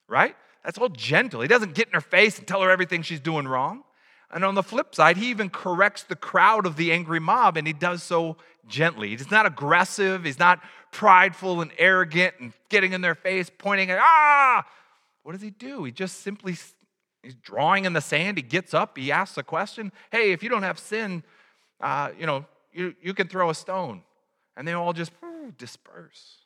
Right? 0.09 0.37
That's 0.65 0.79
all 0.79 0.89
gentle. 0.89 1.41
He 1.41 1.49
doesn't 1.49 1.75
get 1.75 1.89
in 1.89 1.95
her 1.95 2.01
face 2.01 2.39
and 2.39 2.47
tell 2.47 2.63
her 2.63 2.71
everything 2.71 3.03
she's 3.03 3.21
doing 3.21 3.47
wrong. 3.47 3.83
And 4.31 4.45
on 4.45 4.55
the 4.55 4.63
flip 4.63 4.95
side, 4.95 5.17
he 5.17 5.29
even 5.31 5.51
corrects 5.51 6.05
the 6.05 6.17
crowd 6.17 6.65
of 6.65 6.77
the 6.77 6.93
angry 6.93 7.21
mob, 7.21 7.57
and 7.57 7.67
he 7.67 7.73
does 7.73 8.03
so 8.03 8.37
gently. 8.67 9.11
He's 9.11 9.31
not 9.31 9.47
aggressive, 9.47 10.25
he's 10.25 10.39
not 10.39 10.61
prideful 10.93 11.61
and 11.61 11.71
arrogant 11.77 12.35
and 12.41 12.53
getting 12.69 12.95
in 12.95 13.01
their 13.01 13.15
face, 13.15 13.51
pointing 13.57 13.91
at, 13.91 13.99
ah! 14.01 14.65
What 15.23 15.33
does 15.33 15.43
he 15.43 15.51
do? 15.51 15.85
He 15.85 15.93
just 15.93 16.23
simply, 16.23 16.57
he's 17.23 17.35
drawing 17.35 17.85
in 17.85 17.93
the 17.93 18.01
sand. 18.01 18.39
He 18.39 18.43
gets 18.43 18.75
up, 18.75 18.97
he 18.97 19.13
asks 19.13 19.37
a 19.37 19.43
question 19.43 19.93
Hey, 20.11 20.33
if 20.33 20.43
you 20.43 20.49
don't 20.49 20.63
have 20.63 20.79
sin, 20.79 21.23
uh, 21.85 22.11
you 22.19 22.27
know, 22.27 22.47
you, 22.73 22.95
you 23.03 23.13
can 23.15 23.29
throw 23.29 23.51
a 23.51 23.55
stone. 23.55 24.03
And 24.57 24.67
they 24.67 24.73
all 24.73 24.93
just 24.93 25.13
disperse. 25.59 26.39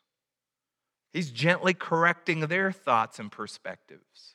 He's 1.13 1.31
gently 1.31 1.75
correcting 1.75 2.41
their 2.41 2.73
thoughts 2.73 3.19
and 3.19 3.31
perspectives. 3.31 4.35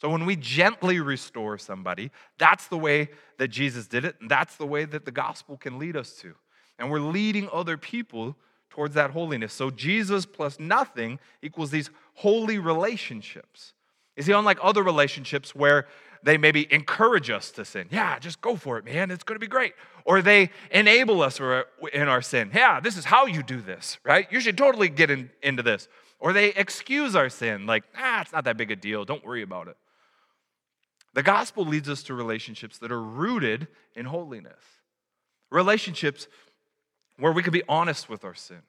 So 0.00 0.08
when 0.10 0.26
we 0.26 0.34
gently 0.34 0.98
restore 0.98 1.58
somebody, 1.58 2.10
that's 2.38 2.66
the 2.66 2.76
way 2.76 3.10
that 3.38 3.48
Jesus 3.48 3.86
did 3.86 4.04
it, 4.04 4.16
and 4.20 4.30
that's 4.30 4.56
the 4.56 4.66
way 4.66 4.84
that 4.84 5.04
the 5.04 5.12
gospel 5.12 5.56
can 5.56 5.78
lead 5.78 5.96
us 5.96 6.14
to. 6.16 6.34
And 6.78 6.90
we're 6.90 7.00
leading 7.00 7.48
other 7.52 7.76
people 7.76 8.36
towards 8.68 8.94
that 8.94 9.12
holiness. 9.12 9.52
So 9.52 9.70
Jesus 9.70 10.26
plus 10.26 10.58
nothing 10.58 11.20
equals 11.40 11.70
these 11.70 11.90
holy 12.14 12.58
relationships. 12.58 13.74
You 14.16 14.24
see, 14.24 14.32
unlike 14.32 14.58
other 14.60 14.82
relationships 14.82 15.54
where 15.54 15.86
they 16.22 16.38
maybe 16.38 16.72
encourage 16.72 17.30
us 17.30 17.50
to 17.52 17.64
sin. 17.64 17.88
Yeah, 17.90 18.18
just 18.18 18.40
go 18.40 18.56
for 18.56 18.78
it, 18.78 18.84
man. 18.84 19.10
It's 19.10 19.24
going 19.24 19.36
to 19.36 19.40
be 19.40 19.48
great. 19.48 19.74
Or 20.04 20.22
they 20.22 20.50
enable 20.70 21.22
us 21.22 21.40
in 21.40 22.08
our 22.08 22.22
sin. 22.22 22.50
Yeah, 22.54 22.80
this 22.80 22.96
is 22.96 23.04
how 23.04 23.26
you 23.26 23.42
do 23.42 23.60
this, 23.60 23.98
right? 24.04 24.26
You 24.30 24.40
should 24.40 24.56
totally 24.56 24.88
get 24.88 25.10
in, 25.10 25.30
into 25.42 25.62
this. 25.62 25.88
Or 26.18 26.32
they 26.32 26.48
excuse 26.50 27.16
our 27.16 27.28
sin, 27.28 27.66
like, 27.66 27.84
ah, 27.96 28.20
it's 28.20 28.32
not 28.32 28.44
that 28.44 28.56
big 28.56 28.70
a 28.70 28.76
deal. 28.76 29.04
Don't 29.04 29.24
worry 29.24 29.42
about 29.42 29.68
it. 29.68 29.76
The 31.14 31.22
gospel 31.22 31.66
leads 31.66 31.88
us 31.88 32.02
to 32.04 32.14
relationships 32.14 32.78
that 32.78 32.90
are 32.90 33.02
rooted 33.02 33.68
in 33.94 34.06
holiness, 34.06 34.62
relationships 35.50 36.28
where 37.18 37.32
we 37.32 37.42
can 37.42 37.52
be 37.52 37.62
honest 37.68 38.08
with 38.08 38.24
our 38.24 38.34
sin. 38.34 38.62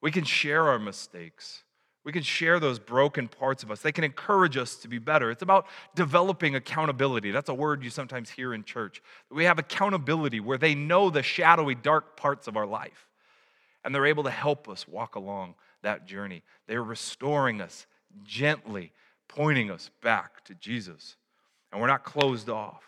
We 0.00 0.10
can 0.12 0.24
share 0.24 0.68
our 0.68 0.78
mistakes. 0.78 1.64
We 2.06 2.12
can 2.12 2.22
share 2.22 2.60
those 2.60 2.78
broken 2.78 3.26
parts 3.26 3.64
of 3.64 3.70
us. 3.72 3.80
They 3.80 3.90
can 3.90 4.04
encourage 4.04 4.56
us 4.56 4.76
to 4.76 4.88
be 4.88 4.98
better. 4.98 5.28
It's 5.32 5.42
about 5.42 5.66
developing 5.96 6.54
accountability. 6.54 7.32
That's 7.32 7.48
a 7.48 7.54
word 7.54 7.82
you 7.82 7.90
sometimes 7.90 8.30
hear 8.30 8.54
in 8.54 8.62
church. 8.62 9.02
We 9.28 9.42
have 9.42 9.58
accountability 9.58 10.38
where 10.38 10.56
they 10.56 10.76
know 10.76 11.10
the 11.10 11.24
shadowy, 11.24 11.74
dark 11.74 12.16
parts 12.16 12.46
of 12.46 12.56
our 12.56 12.64
life, 12.64 13.08
and 13.84 13.92
they're 13.92 14.06
able 14.06 14.22
to 14.22 14.30
help 14.30 14.68
us 14.68 14.86
walk 14.86 15.16
along 15.16 15.56
that 15.82 16.06
journey. 16.06 16.44
They're 16.68 16.84
restoring 16.84 17.60
us 17.60 17.88
gently, 18.22 18.92
pointing 19.26 19.72
us 19.72 19.90
back 20.00 20.44
to 20.44 20.54
Jesus. 20.54 21.16
And 21.72 21.80
we're 21.80 21.88
not 21.88 22.04
closed 22.04 22.48
off. 22.48 22.84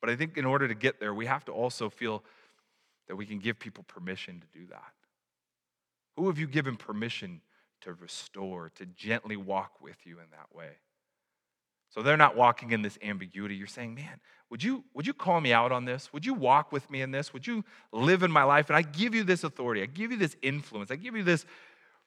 But 0.00 0.10
I 0.10 0.14
think 0.14 0.38
in 0.38 0.44
order 0.44 0.68
to 0.68 0.74
get 0.74 1.00
there, 1.00 1.12
we 1.12 1.26
have 1.26 1.44
to 1.46 1.52
also 1.52 1.90
feel 1.90 2.22
that 3.08 3.16
we 3.16 3.26
can 3.26 3.40
give 3.40 3.58
people 3.58 3.82
permission 3.88 4.40
to 4.40 4.58
do 4.60 4.64
that. 4.66 4.92
Who 6.16 6.26
have 6.28 6.38
you 6.38 6.46
given 6.46 6.76
permission 6.76 7.40
to 7.82 7.94
restore, 7.94 8.70
to 8.76 8.86
gently 8.86 9.36
walk 9.36 9.80
with 9.80 9.96
you 10.04 10.18
in 10.18 10.26
that 10.30 10.54
way? 10.54 10.70
So 11.90 12.00
they're 12.00 12.16
not 12.16 12.36
walking 12.36 12.70
in 12.70 12.80
this 12.80 12.98
ambiguity. 13.02 13.54
You're 13.54 13.66
saying, 13.66 13.94
man, 13.94 14.20
would 14.48 14.62
you, 14.62 14.84
would 14.94 15.06
you 15.06 15.12
call 15.12 15.40
me 15.40 15.52
out 15.52 15.72
on 15.72 15.84
this? 15.84 16.12
Would 16.12 16.24
you 16.24 16.32
walk 16.32 16.72
with 16.72 16.90
me 16.90 17.02
in 17.02 17.10
this? 17.10 17.34
Would 17.34 17.46
you 17.46 17.64
live 17.92 18.22
in 18.22 18.30
my 18.30 18.44
life? 18.44 18.70
And 18.70 18.76
I 18.76 18.82
give 18.82 19.14
you 19.14 19.24
this 19.24 19.44
authority. 19.44 19.82
I 19.82 19.86
give 19.86 20.10
you 20.10 20.16
this 20.16 20.36
influence. 20.40 20.90
I 20.90 20.96
give 20.96 21.14
you 21.16 21.22
this 21.22 21.44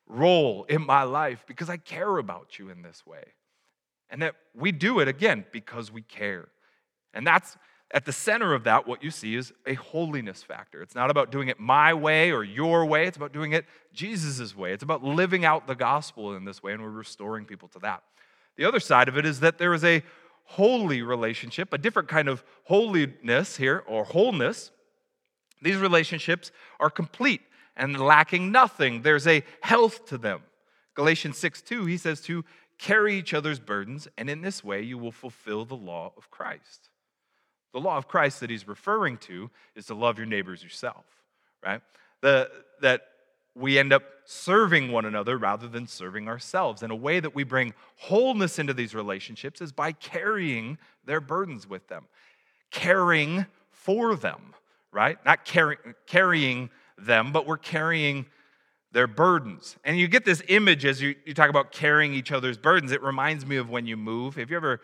role 0.08 0.66
in 0.70 0.86
my 0.86 1.04
life 1.04 1.44
because 1.48 1.70
I 1.70 1.78
care 1.78 2.18
about 2.18 2.58
you 2.58 2.70
in 2.70 2.82
this 2.82 3.06
way. 3.06 3.24
And 4.10 4.22
that 4.22 4.36
we 4.56 4.72
do 4.72 5.00
it 5.00 5.08
again 5.08 5.46
because 5.52 5.92
we 5.92 6.02
care. 6.02 6.48
And 7.14 7.26
that's 7.26 7.58
at 7.92 8.06
the 8.06 8.12
center 8.12 8.54
of 8.54 8.64
that, 8.64 8.88
what 8.88 9.04
you 9.04 9.12
see 9.12 9.36
is 9.36 9.54
a 9.66 9.76
holiness 9.76 10.42
factor. 10.42 10.82
It's 10.82 10.96
not 10.96 11.12
about 11.12 11.32
doing 11.32 11.50
it 11.50 11.60
my 11.60 11.94
way 11.94 12.32
or 12.32 12.44
your 12.44 12.86
way, 12.86 13.06
it's 13.06 13.18
about 13.18 13.32
doing 13.32 13.54
it 13.54 13.66
Jesus' 13.94 14.56
way. 14.56 14.74
It's 14.74 14.84
about 14.84 15.04
living 15.04 15.46
out 15.46 15.68
the 15.68 15.76
gospel 15.76 16.36
in 16.36 16.46
this 16.46 16.64
way, 16.64 16.74
and 16.74 16.82
we're 16.82 16.90
restoring 16.90 17.46
people 17.46 17.68
to 17.70 17.80
that. 17.80 18.04
The 18.58 18.66
other 18.66 18.80
side 18.80 19.08
of 19.08 19.18
it 19.18 19.26
is 19.26 19.42
that 19.42 19.58
there 19.58 19.74
is 19.74 19.84
a 19.84 20.04
holy 20.46 21.02
relationship, 21.02 21.74
a 21.74 21.78
different 21.78 22.08
kind 22.08 22.28
of 22.28 22.44
holiness 22.64 23.58
here, 23.58 23.84
or 23.88 24.04
wholeness. 24.04 24.72
These 25.62 25.78
relationships 25.78 26.52
are 26.80 26.90
complete 26.90 27.42
and 27.76 28.00
lacking 28.00 28.52
nothing. 28.52 29.02
There's 29.02 29.28
a 29.28 29.44
health 29.62 30.06
to 30.08 30.18
them. 30.18 30.42
Galatians 30.96 31.38
6 31.38 31.62
2, 31.62 31.86
he 31.86 31.98
says 31.98 32.22
to 32.22 32.46
carry 32.78 33.16
each 33.16 33.34
other's 33.34 33.60
burdens, 33.60 34.08
and 34.18 34.30
in 34.30 34.42
this 34.42 34.64
way 34.64 34.82
you 34.82 34.98
will 34.98 35.12
fulfill 35.12 35.66
the 35.66 35.76
law 35.76 36.14
of 36.18 36.32
Christ. 36.32 36.90
The 37.76 37.82
law 37.82 37.98
of 37.98 38.08
Christ 38.08 38.40
that 38.40 38.50
he's 38.50 38.70
referring 38.70 39.18
to 39.18 39.52
is 39.76 39.88
to 39.88 39.96
love 39.96 40.18
your 40.18 40.26
neighbors 40.26 40.64
yourself, 40.64 41.04
right? 41.62 41.82
The, 42.22 42.50
that 42.80 43.02
we 43.54 43.78
end 43.78 43.92
up 43.92 44.04
serving 44.24 44.94
one 44.94 45.04
another 45.04 45.38
rather 45.38 45.68
than 45.68 45.86
serving 45.86 46.30
ourselves. 46.30 46.84
And 46.84 46.92
a 46.94 46.96
way 46.96 47.20
that 47.20 47.36
we 47.36 47.44
bring 47.44 47.74
wholeness 47.98 48.60
into 48.60 48.74
these 48.74 48.96
relationships 48.96 49.60
is 49.60 49.74
by 49.74 49.92
carrying 49.92 50.78
their 51.04 51.20
burdens 51.20 51.68
with 51.68 51.86
them, 51.90 52.06
caring 52.72 53.46
for 53.72 54.16
them, 54.16 54.54
right? 54.94 55.18
Not 55.26 55.44
carry, 55.44 55.76
carrying 56.08 56.70
them, 56.98 57.34
but 57.34 57.46
we're 57.46 57.58
carrying 57.58 58.26
their 58.94 59.06
burdens. 59.06 59.76
And 59.84 60.00
you 60.00 60.08
get 60.08 60.24
this 60.24 60.42
image 60.48 60.86
as 60.86 61.02
you, 61.02 61.14
you 61.26 61.34
talk 61.34 61.50
about 61.50 61.74
carrying 61.74 62.14
each 62.14 62.32
other's 62.32 62.58
burdens. 62.58 62.94
It 62.94 63.04
reminds 63.04 63.46
me 63.46 63.58
of 63.58 63.70
when 63.70 63.86
you 63.86 63.98
move. 63.98 64.38
Have 64.38 64.50
you 64.50 64.56
ever 64.56 64.80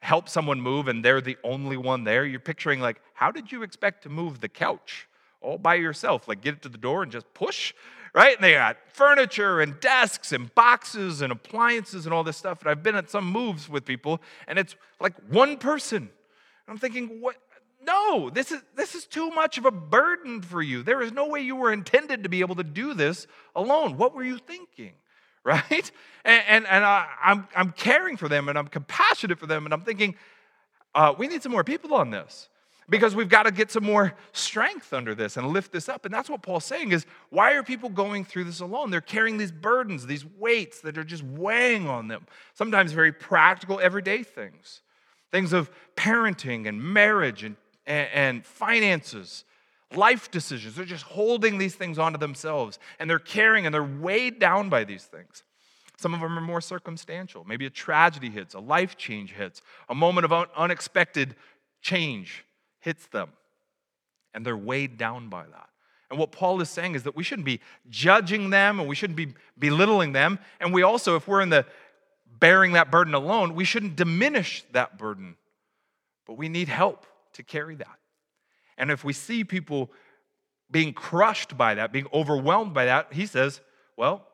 helped 0.00 0.28
someone 0.28 0.60
move 0.60 0.88
and 0.88 1.04
they're 1.04 1.20
the 1.20 1.36
only 1.44 1.76
one 1.76 2.04
there? 2.04 2.24
You're 2.24 2.40
picturing, 2.40 2.80
like, 2.80 3.00
how 3.14 3.30
did 3.30 3.52
you 3.52 3.62
expect 3.62 4.02
to 4.02 4.08
move 4.08 4.40
the 4.40 4.48
couch? 4.48 5.08
all 5.46 5.58
by 5.58 5.76
yourself. 5.76 6.28
Like, 6.28 6.40
get 6.40 6.54
it 6.54 6.62
to 6.62 6.68
the 6.68 6.78
door 6.78 7.02
and 7.02 7.12
just 7.12 7.32
push, 7.32 7.72
right? 8.14 8.34
And 8.34 8.44
they 8.44 8.54
got 8.54 8.76
furniture 8.92 9.60
and 9.60 9.78
desks 9.80 10.32
and 10.32 10.54
boxes 10.54 11.22
and 11.22 11.32
appliances 11.32 12.04
and 12.04 12.12
all 12.12 12.24
this 12.24 12.36
stuff. 12.36 12.60
And 12.60 12.70
I've 12.70 12.82
been 12.82 12.96
at 12.96 13.10
some 13.10 13.30
moves 13.30 13.68
with 13.68 13.84
people, 13.84 14.20
and 14.46 14.58
it's 14.58 14.74
like 15.00 15.14
one 15.30 15.56
person. 15.56 16.10
I'm 16.68 16.78
thinking, 16.78 17.20
what? 17.20 17.36
No, 17.82 18.30
this 18.30 18.50
is, 18.50 18.62
this 18.74 18.96
is 18.96 19.06
too 19.06 19.30
much 19.30 19.58
of 19.58 19.64
a 19.64 19.70
burden 19.70 20.42
for 20.42 20.60
you. 20.60 20.82
There 20.82 21.02
is 21.02 21.12
no 21.12 21.28
way 21.28 21.40
you 21.40 21.54
were 21.54 21.72
intended 21.72 22.24
to 22.24 22.28
be 22.28 22.40
able 22.40 22.56
to 22.56 22.64
do 22.64 22.94
this 22.94 23.28
alone. 23.54 23.96
What 23.96 24.12
were 24.12 24.24
you 24.24 24.38
thinking? 24.38 24.94
Right? 25.46 25.90
And, 26.28 26.42
and, 26.48 26.66
and 26.66 26.84
I, 26.84 27.06
am 27.22 27.38
I'm, 27.38 27.48
I'm 27.54 27.70
caring 27.70 28.16
for 28.16 28.28
them 28.28 28.48
and 28.48 28.58
I'm 28.58 28.66
compassionate 28.66 29.38
for 29.38 29.46
them, 29.46 29.64
and 29.64 29.72
I'm 29.72 29.82
thinking, 29.82 30.16
uh, 30.92 31.14
we 31.16 31.28
need 31.28 31.40
some 31.40 31.52
more 31.52 31.62
people 31.62 31.94
on 31.94 32.10
this 32.10 32.48
because 32.88 33.14
we've 33.14 33.28
got 33.28 33.44
to 33.44 33.50
get 33.50 33.70
some 33.70 33.84
more 33.84 34.14
strength 34.32 34.92
under 34.92 35.14
this 35.14 35.36
and 35.36 35.46
lift 35.48 35.72
this 35.72 35.88
up. 35.88 36.04
And 36.04 36.12
that's 36.12 36.30
what 36.30 36.42
paul's 36.42 36.64
saying 36.64 36.92
is 36.92 37.06
why 37.30 37.52
are 37.54 37.62
people 37.62 37.88
going 37.88 38.24
through 38.24 38.44
this 38.44 38.60
alone? 38.60 38.90
They're 38.90 39.00
carrying 39.00 39.38
these 39.38 39.52
burdens 39.52 40.06
these 40.06 40.24
weights 40.24 40.80
that 40.80 40.96
are 40.98 41.04
just 41.04 41.22
weighing 41.22 41.88
on 41.88 42.08
them. 42.08 42.26
Sometimes 42.54 42.92
very 42.92 43.12
practical 43.12 43.80
everyday 43.80 44.22
things. 44.22 44.82
Things 45.32 45.52
of 45.52 45.70
parenting 45.96 46.68
and 46.68 46.82
marriage 46.82 47.42
and, 47.42 47.56
and, 47.86 48.08
and 48.12 48.46
finances 48.46 49.44
life 49.94 50.30
decisions 50.30 50.74
they're 50.74 50.84
just 50.84 51.04
holding 51.04 51.58
these 51.58 51.74
things 51.74 51.98
onto 51.98 52.18
themselves 52.18 52.78
and 52.98 53.08
they're 53.08 53.18
carrying 53.18 53.66
and 53.66 53.74
they're 53.74 53.84
weighed 53.84 54.38
down 54.38 54.68
by 54.68 54.82
these 54.82 55.04
things 55.04 55.44
some 55.96 56.12
of 56.12 56.20
them 56.20 56.38
are 56.38 56.42
more 56.42 56.60
circumstantial. 56.60 57.44
Maybe 57.44 57.66
a 57.66 57.70
tragedy 57.70 58.28
hits, 58.28 58.54
a 58.54 58.60
life 58.60 58.96
change 58.96 59.32
hits, 59.32 59.62
a 59.88 59.94
moment 59.94 60.30
of 60.30 60.46
unexpected 60.56 61.34
change 61.80 62.44
hits 62.80 63.06
them, 63.06 63.30
and 64.34 64.44
they're 64.44 64.56
weighed 64.56 64.98
down 64.98 65.28
by 65.28 65.44
that. 65.44 65.68
And 66.10 66.18
what 66.18 66.32
Paul 66.32 66.60
is 66.60 66.70
saying 66.70 66.94
is 66.94 67.02
that 67.04 67.16
we 67.16 67.24
shouldn't 67.24 67.46
be 67.46 67.60
judging 67.88 68.50
them 68.50 68.78
and 68.78 68.88
we 68.88 68.94
shouldn't 68.94 69.16
be 69.16 69.34
belittling 69.58 70.12
them. 70.12 70.38
And 70.60 70.72
we 70.72 70.82
also, 70.82 71.16
if 71.16 71.26
we're 71.26 71.40
in 71.40 71.48
the 71.48 71.66
bearing 72.38 72.74
that 72.74 72.92
burden 72.92 73.14
alone, 73.14 73.54
we 73.54 73.64
shouldn't 73.64 73.96
diminish 73.96 74.64
that 74.70 74.98
burden. 74.98 75.36
But 76.26 76.34
we 76.34 76.48
need 76.48 76.68
help 76.68 77.06
to 77.32 77.42
carry 77.42 77.74
that. 77.76 77.98
And 78.78 78.90
if 78.90 79.04
we 79.04 79.12
see 79.12 79.44
people 79.44 79.90
being 80.70 80.92
crushed 80.92 81.56
by 81.56 81.74
that, 81.74 81.92
being 81.92 82.08
overwhelmed 82.12 82.74
by 82.74 82.86
that, 82.86 83.12
he 83.12 83.26
says, 83.26 83.60
well, 83.96 84.26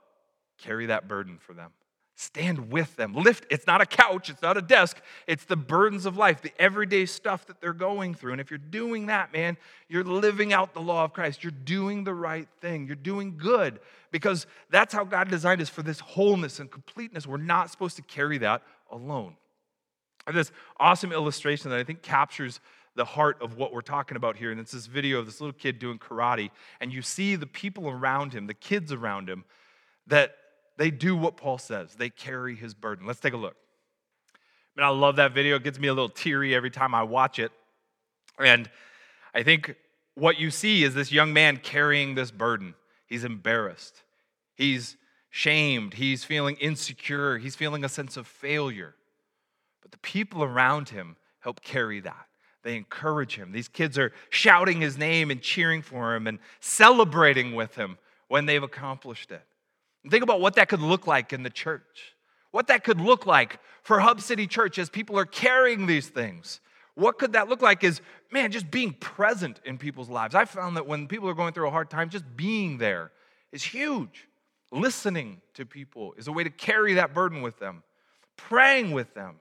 carry 0.58 0.86
that 0.86 1.08
burden 1.08 1.38
for 1.38 1.52
them. 1.52 1.70
Stand 2.14 2.70
with 2.70 2.94
them. 2.96 3.14
Lift. 3.14 3.46
It's 3.50 3.66
not 3.66 3.80
a 3.80 3.86
couch, 3.86 4.30
it's 4.30 4.42
not 4.42 4.56
a 4.56 4.62
desk. 4.62 5.00
It's 5.26 5.44
the 5.44 5.56
burdens 5.56 6.06
of 6.06 6.16
life, 6.16 6.42
the 6.42 6.52
everyday 6.60 7.06
stuff 7.06 7.46
that 7.46 7.60
they're 7.60 7.72
going 7.72 8.14
through. 8.14 8.32
And 8.32 8.40
if 8.40 8.50
you're 8.50 8.58
doing 8.58 9.06
that, 9.06 9.32
man, 9.32 9.56
you're 9.88 10.04
living 10.04 10.52
out 10.52 10.74
the 10.74 10.80
law 10.80 11.04
of 11.04 11.12
Christ. 11.12 11.42
You're 11.42 11.50
doing 11.50 12.04
the 12.04 12.14
right 12.14 12.48
thing. 12.60 12.86
You're 12.86 12.96
doing 12.96 13.36
good 13.38 13.80
because 14.10 14.46
that's 14.70 14.94
how 14.94 15.04
God 15.04 15.30
designed 15.30 15.60
us 15.62 15.68
for 15.68 15.82
this 15.82 16.00
wholeness 16.00 16.60
and 16.60 16.70
completeness. 16.70 17.26
We're 17.26 17.38
not 17.38 17.70
supposed 17.70 17.96
to 17.96 18.02
carry 18.02 18.38
that 18.38 18.62
alone. 18.90 19.36
I 20.26 20.30
have 20.30 20.36
this 20.36 20.52
awesome 20.78 21.12
illustration 21.12 21.70
that 21.70 21.80
I 21.80 21.84
think 21.84 22.02
captures 22.02 22.60
the 22.94 23.04
heart 23.04 23.40
of 23.40 23.56
what 23.56 23.72
we're 23.72 23.80
talking 23.80 24.16
about 24.16 24.36
here. 24.36 24.50
And 24.50 24.60
it's 24.60 24.72
this 24.72 24.86
video 24.86 25.18
of 25.18 25.26
this 25.26 25.40
little 25.40 25.54
kid 25.54 25.78
doing 25.78 25.98
karate. 25.98 26.50
And 26.80 26.92
you 26.92 27.02
see 27.02 27.36
the 27.36 27.46
people 27.46 27.88
around 27.88 28.32
him, 28.32 28.46
the 28.46 28.54
kids 28.54 28.92
around 28.92 29.28
him, 29.28 29.44
that 30.06 30.36
they 30.76 30.90
do 30.90 31.16
what 31.16 31.36
Paul 31.36 31.58
says. 31.58 31.94
They 31.94 32.10
carry 32.10 32.54
his 32.54 32.74
burden. 32.74 33.06
Let's 33.06 33.20
take 33.20 33.32
a 33.32 33.38
look. 33.38 33.56
I 34.76 34.80
mean, 34.80 34.86
I 34.86 34.90
love 34.90 35.16
that 35.16 35.32
video. 35.32 35.56
It 35.56 35.64
gets 35.64 35.78
me 35.78 35.88
a 35.88 35.94
little 35.94 36.08
teary 36.08 36.54
every 36.54 36.70
time 36.70 36.94
I 36.94 37.02
watch 37.02 37.38
it. 37.38 37.52
And 38.38 38.70
I 39.34 39.42
think 39.42 39.74
what 40.14 40.38
you 40.38 40.50
see 40.50 40.82
is 40.82 40.94
this 40.94 41.12
young 41.12 41.32
man 41.32 41.58
carrying 41.58 42.14
this 42.14 42.30
burden. 42.30 42.74
He's 43.06 43.24
embarrassed. 43.24 44.02
He's 44.54 44.96
shamed. 45.30 45.94
He's 45.94 46.24
feeling 46.24 46.56
insecure. 46.56 47.38
He's 47.38 47.56
feeling 47.56 47.84
a 47.84 47.88
sense 47.88 48.16
of 48.16 48.26
failure. 48.26 48.94
But 49.80 49.90
the 49.90 49.98
people 49.98 50.42
around 50.42 50.90
him 50.90 51.16
help 51.40 51.62
carry 51.62 52.00
that. 52.00 52.26
They 52.62 52.76
encourage 52.76 53.34
him. 53.34 53.52
These 53.52 53.68
kids 53.68 53.98
are 53.98 54.12
shouting 54.30 54.80
his 54.80 54.96
name 54.96 55.30
and 55.30 55.42
cheering 55.42 55.82
for 55.82 56.14
him 56.14 56.26
and 56.26 56.38
celebrating 56.60 57.54
with 57.54 57.74
him 57.74 57.98
when 58.28 58.46
they've 58.46 58.62
accomplished 58.62 59.30
it. 59.30 59.42
Think 60.08 60.22
about 60.22 60.40
what 60.40 60.54
that 60.54 60.68
could 60.68 60.80
look 60.80 61.06
like 61.06 61.32
in 61.32 61.42
the 61.42 61.50
church. 61.50 62.14
What 62.50 62.66
that 62.68 62.84
could 62.84 63.00
look 63.00 63.26
like 63.26 63.58
for 63.82 64.00
Hub 64.00 64.20
City 64.20 64.46
Church 64.46 64.78
as 64.78 64.90
people 64.90 65.18
are 65.18 65.24
carrying 65.24 65.86
these 65.86 66.08
things. 66.08 66.60
What 66.94 67.18
could 67.18 67.32
that 67.32 67.48
look 67.48 67.62
like 67.62 67.82
is, 67.82 68.00
man, 68.30 68.52
just 68.52 68.70
being 68.70 68.92
present 68.92 69.60
in 69.64 69.78
people's 69.78 70.10
lives. 70.10 70.34
I 70.34 70.44
found 70.44 70.76
that 70.76 70.86
when 70.86 71.08
people 71.08 71.28
are 71.28 71.34
going 71.34 71.54
through 71.54 71.68
a 71.68 71.70
hard 71.70 71.88
time, 71.88 72.10
just 72.10 72.24
being 72.36 72.78
there 72.78 73.10
is 73.50 73.62
huge. 73.62 74.28
Listening 74.70 75.40
to 75.54 75.66
people 75.66 76.14
is 76.16 76.28
a 76.28 76.32
way 76.32 76.44
to 76.44 76.50
carry 76.50 76.94
that 76.94 77.14
burden 77.14 77.42
with 77.42 77.58
them, 77.58 77.82
praying 78.36 78.92
with 78.92 79.12
them. 79.14 79.36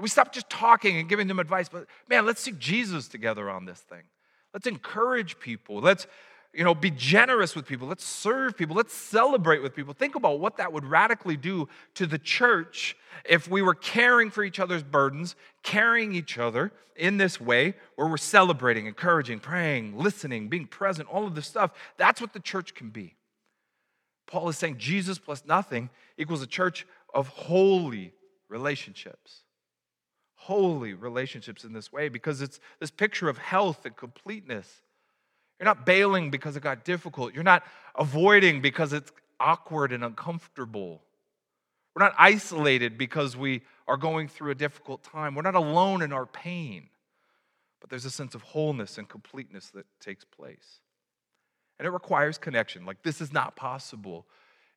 We 0.00 0.08
stop 0.08 0.32
just 0.32 0.48
talking 0.48 0.96
and 0.96 1.08
giving 1.08 1.28
them 1.28 1.38
advice, 1.38 1.68
but 1.68 1.86
man, 2.08 2.24
let's 2.24 2.40
seek 2.40 2.58
Jesus 2.58 3.08
together 3.08 3.50
on 3.50 3.66
this 3.66 3.80
thing. 3.80 4.02
Let's 4.54 4.66
encourage 4.66 5.38
people. 5.38 5.80
Let's 5.80 6.06
you 6.54 6.64
know, 6.64 6.74
be 6.74 6.90
generous 6.90 7.56
with 7.56 7.66
people. 7.66 7.88
Let's 7.88 8.04
serve 8.04 8.56
people. 8.56 8.76
Let's 8.76 8.92
celebrate 8.92 9.62
with 9.62 9.74
people. 9.74 9.94
Think 9.94 10.14
about 10.14 10.38
what 10.38 10.58
that 10.58 10.72
would 10.72 10.84
radically 10.84 11.36
do 11.36 11.68
to 11.94 12.06
the 12.06 12.18
church 12.18 12.94
if 13.24 13.48
we 13.48 13.62
were 13.62 13.74
caring 13.74 14.30
for 14.30 14.44
each 14.44 14.60
other's 14.60 14.82
burdens, 14.82 15.34
carrying 15.62 16.14
each 16.14 16.36
other 16.36 16.72
in 16.94 17.16
this 17.16 17.40
way 17.40 17.74
where 17.96 18.06
we're 18.06 18.18
celebrating, 18.18 18.86
encouraging, 18.86 19.40
praying, 19.40 19.96
listening, 19.96 20.48
being 20.48 20.66
present, 20.66 21.08
all 21.08 21.26
of 21.26 21.34
this 21.34 21.46
stuff. 21.46 21.72
That's 21.96 22.20
what 22.20 22.34
the 22.34 22.40
church 22.40 22.74
can 22.74 22.90
be. 22.90 23.16
Paul 24.26 24.48
is 24.50 24.58
saying 24.58 24.76
Jesus 24.78 25.18
plus 25.18 25.44
nothing 25.46 25.88
equals 26.18 26.42
a 26.42 26.46
church 26.46 26.86
of 27.14 27.28
holy 27.28 28.12
relationships. 28.48 29.41
Holy 30.46 30.94
relationships 30.94 31.64
in 31.64 31.72
this 31.72 31.92
way 31.92 32.08
because 32.08 32.42
it's 32.42 32.58
this 32.80 32.90
picture 32.90 33.28
of 33.28 33.38
health 33.38 33.84
and 33.84 33.96
completeness 33.96 34.82
you're 35.62 35.68
not 35.68 35.86
bailing 35.86 36.32
because 36.32 36.56
it 36.56 36.62
got 36.64 36.84
difficult. 36.84 37.34
You're 37.34 37.44
not 37.44 37.62
avoiding 37.94 38.60
because 38.62 38.92
it's 38.92 39.12
awkward 39.38 39.92
and 39.92 40.02
uncomfortable. 40.02 41.02
We're 41.94 42.02
not 42.02 42.16
isolated 42.18 42.98
because 42.98 43.36
we 43.36 43.62
are 43.86 43.96
going 43.96 44.26
through 44.26 44.50
a 44.50 44.56
difficult 44.56 45.04
time. 45.04 45.36
We're 45.36 45.42
not 45.42 45.54
alone 45.54 46.02
in 46.02 46.12
our 46.12 46.26
pain. 46.26 46.88
but 47.80 47.90
there's 47.90 48.04
a 48.04 48.10
sense 48.10 48.34
of 48.34 48.42
wholeness 48.42 48.98
and 48.98 49.08
completeness 49.08 49.70
that 49.70 49.86
takes 50.00 50.24
place. 50.24 50.80
And 51.78 51.86
it 51.86 51.92
requires 51.92 52.36
connection. 52.36 52.84
Like, 52.84 53.04
this 53.04 53.20
is 53.20 53.32
not 53.32 53.54
possible 53.54 54.26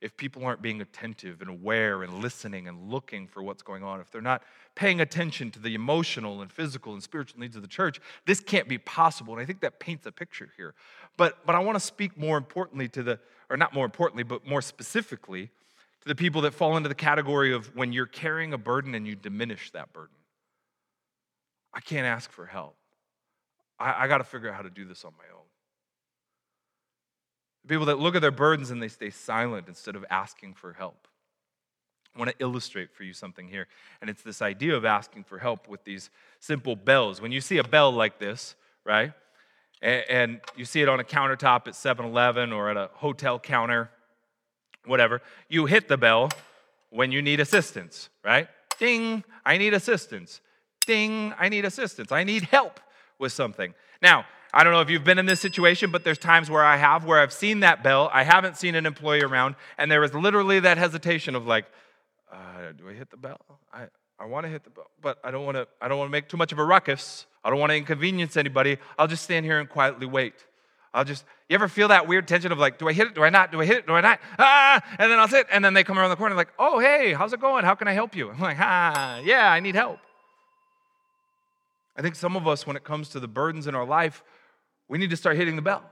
if 0.05 0.15
people 0.15 0.45
aren't 0.45 0.61
being 0.61 0.81
attentive 0.81 1.41
and 1.41 1.49
aware 1.49 2.03
and 2.03 2.21
listening 2.21 2.67
and 2.67 2.91
looking 2.91 3.27
for 3.27 3.41
what's 3.41 3.63
going 3.63 3.81
on, 3.81 3.99
if 3.99 4.11
they're 4.11 4.21
not 4.21 4.43
paying 4.75 5.01
attention 5.01 5.49
to 5.49 5.59
the 5.59 5.73
emotional 5.73 6.43
and 6.43 6.51
physical 6.51 6.93
and 6.93 7.01
spiritual 7.01 7.39
needs 7.39 7.55
of 7.55 7.63
the 7.63 7.67
church, 7.67 7.99
this 8.27 8.39
can't 8.39 8.67
be 8.67 8.77
possible. 8.77 9.33
And 9.33 9.41
I 9.41 9.45
think 9.45 9.61
that 9.61 9.79
paints 9.79 10.05
a 10.05 10.11
picture 10.11 10.51
here. 10.57 10.75
But, 11.17 11.43
but 11.43 11.55
I 11.55 11.59
want 11.59 11.75
to 11.75 11.79
speak 11.79 12.15
more 12.19 12.37
importantly 12.37 12.87
to 12.89 13.01
the, 13.01 13.19
or 13.49 13.57
not 13.57 13.73
more 13.73 13.83
importantly, 13.83 14.21
but 14.21 14.45
more 14.45 14.61
specifically 14.61 15.49
to 16.01 16.07
the 16.07 16.15
people 16.15 16.41
that 16.41 16.53
fall 16.53 16.77
into 16.77 16.87
the 16.87 16.93
category 16.93 17.51
of 17.51 17.75
when 17.75 17.91
you're 17.91 18.05
carrying 18.05 18.53
a 18.53 18.59
burden 18.59 18.93
and 18.93 19.07
you 19.07 19.15
diminish 19.15 19.71
that 19.71 19.91
burden. 19.91 20.15
I 21.73 21.79
can't 21.79 22.05
ask 22.05 22.31
for 22.31 22.45
help. 22.45 22.75
I, 23.79 24.03
I 24.03 24.07
got 24.07 24.19
to 24.19 24.23
figure 24.23 24.49
out 24.49 24.55
how 24.55 24.61
to 24.61 24.69
do 24.69 24.85
this 24.85 25.03
on 25.03 25.13
my 25.17 25.35
own. 25.35 25.44
People 27.67 27.86
that 27.86 27.99
look 27.99 28.15
at 28.15 28.21
their 28.21 28.32
burdens 28.32 28.71
and 28.71 28.82
they 28.82 28.88
stay 28.88 29.10
silent 29.10 29.67
instead 29.67 29.95
of 29.95 30.06
asking 30.10 30.54
for 30.54 30.73
help. 30.73 31.08
I 32.15 32.19
want 32.19 32.32
to 32.32 32.36
illustrate 32.39 32.93
for 32.93 33.04
you 33.04 33.12
something 33.12 33.47
here. 33.47 33.67
And 34.01 34.10
it's 34.10 34.21
this 34.21 34.41
idea 34.41 34.75
of 34.75 34.86
asking 34.86 35.25
for 35.25 35.38
help 35.38 35.67
with 35.67 35.84
these 35.84 36.10
simple 36.39 36.75
bells. 36.75 37.19
When 37.19 37.32
you 37.32 37.41
see 37.41 37.58
a 37.58 37.63
bell 37.63 37.91
like 37.91 38.19
this, 38.19 38.56
right? 38.86 39.12
And, 39.82 40.39
you 40.56 40.65
see 40.65 40.82
it 40.82 40.89
on 40.89 40.99
a 40.99 41.04
countertop 41.04 41.67
at 41.67 41.75
7 41.75 42.06
Eleven 42.06 42.54
or 42.54 42.69
at 42.69 42.78
a 42.78 42.89
hotel 42.93 43.38
counter, 43.38 43.89
whatever, 44.86 45.21
you 45.49 45.65
hit 45.65 45.88
the 45.88 45.97
bell 45.97 46.30
when 46.89 47.12
you 47.12 47.21
need 47.21 47.39
assistance, 47.39 48.10
right? 48.23 48.47
Ding, 48.80 49.23
I 49.45 49.58
need 49.58 49.73
assistance. 49.73 50.39
Ding, 50.88 51.34
I 51.38 51.49
need 51.49 51.65
assistance. 51.65 52.12
I 52.12 52.23
need 52.23 52.43
help 52.43 52.80
with 53.19 53.34
something. 53.34 53.73
Now, 54.01 54.25
I 54.55 54.63
don't 54.63 54.71
know 54.71 54.79
if 54.79 54.89
you've 54.89 55.03
been 55.03 55.19
in 55.19 55.25
this 55.25 55.41
situation, 55.41 55.91
but 55.91 56.05
there's 56.05 56.17
times 56.17 56.49
where 56.49 56.63
I 56.63 56.77
have, 56.77 57.03
where 57.03 57.19
I've 57.19 57.33
seen 57.33 57.59
that 57.59 57.83
bell, 57.83 58.09
I 58.13 58.23
haven't 58.23 58.55
seen 58.55 58.73
an 58.75 58.85
employee 58.85 59.21
around, 59.21 59.55
and 59.77 59.91
there 59.91 60.01
is 60.05 60.13
literally 60.13 60.61
that 60.61 60.77
hesitation 60.77 61.35
of 61.35 61.45
like, 61.45 61.65
uh, 62.31 62.71
do 62.77 62.87
I 62.89 62.93
hit 62.93 63.11
the 63.11 63.17
bell? 63.17 63.41
I, 63.73 63.87
I 64.17 64.25
want 64.25 64.45
to 64.45 64.49
hit 64.49 64.63
the 64.63 64.69
bell, 64.69 64.89
but 65.01 65.19
I 65.25 65.31
don't 65.31 65.45
want 65.45 65.57
to. 65.57 65.67
I 65.81 65.89
don't 65.89 65.97
want 65.97 66.07
to 66.07 66.11
make 66.11 66.29
too 66.29 66.37
much 66.37 66.53
of 66.53 66.59
a 66.59 66.63
ruckus. 66.63 67.25
I 67.43 67.49
don't 67.49 67.59
want 67.59 67.71
to 67.71 67.75
inconvenience 67.75 68.37
anybody. 68.37 68.77
I'll 68.97 69.07
just 69.07 69.23
stand 69.23 69.45
here 69.45 69.59
and 69.59 69.67
quietly 69.67 70.05
wait. 70.05 70.33
I'll 70.93 71.03
just. 71.03 71.25
You 71.49 71.55
ever 71.55 71.67
feel 71.67 71.89
that 71.89 72.07
weird 72.07 72.25
tension 72.25 72.53
of 72.53 72.57
like, 72.57 72.79
do 72.79 72.87
I 72.87 72.93
hit 72.93 73.07
it? 73.07 73.15
Do 73.15 73.23
I 73.23 73.29
not? 73.29 73.51
Do 73.51 73.59
I 73.59 73.65
hit 73.65 73.79
it? 73.79 73.87
Do 73.87 73.93
I 73.93 74.01
not? 74.01 74.21
Ah! 74.39 74.81
And 74.97 75.11
then 75.11 75.19
I'll 75.19 75.27
sit, 75.27 75.47
and 75.51 75.65
then 75.65 75.73
they 75.73 75.83
come 75.83 75.99
around 75.99 76.11
the 76.11 76.15
corner 76.15 76.33
like, 76.33 76.53
oh 76.57 76.79
hey, 76.79 77.11
how's 77.11 77.33
it 77.33 77.41
going? 77.41 77.65
How 77.65 77.75
can 77.75 77.89
I 77.89 77.91
help 77.91 78.15
you? 78.15 78.31
I'm 78.31 78.39
like, 78.39 78.57
ah, 78.59 79.19
yeah, 79.19 79.51
I 79.51 79.59
need 79.59 79.75
help. 79.75 79.99
I 81.97 82.01
think 82.01 82.15
some 82.15 82.35
of 82.35 82.47
us, 82.47 82.65
when 82.65 82.75
it 82.75 82.83
comes 82.83 83.09
to 83.09 83.19
the 83.19 83.27
burdens 83.27 83.67
in 83.67 83.75
our 83.75 83.85
life, 83.85 84.23
we 84.88 84.98
need 84.98 85.10
to 85.10 85.17
start 85.17 85.38
hitting 85.38 85.56
the 85.56 85.62
bell. 85.62 85.84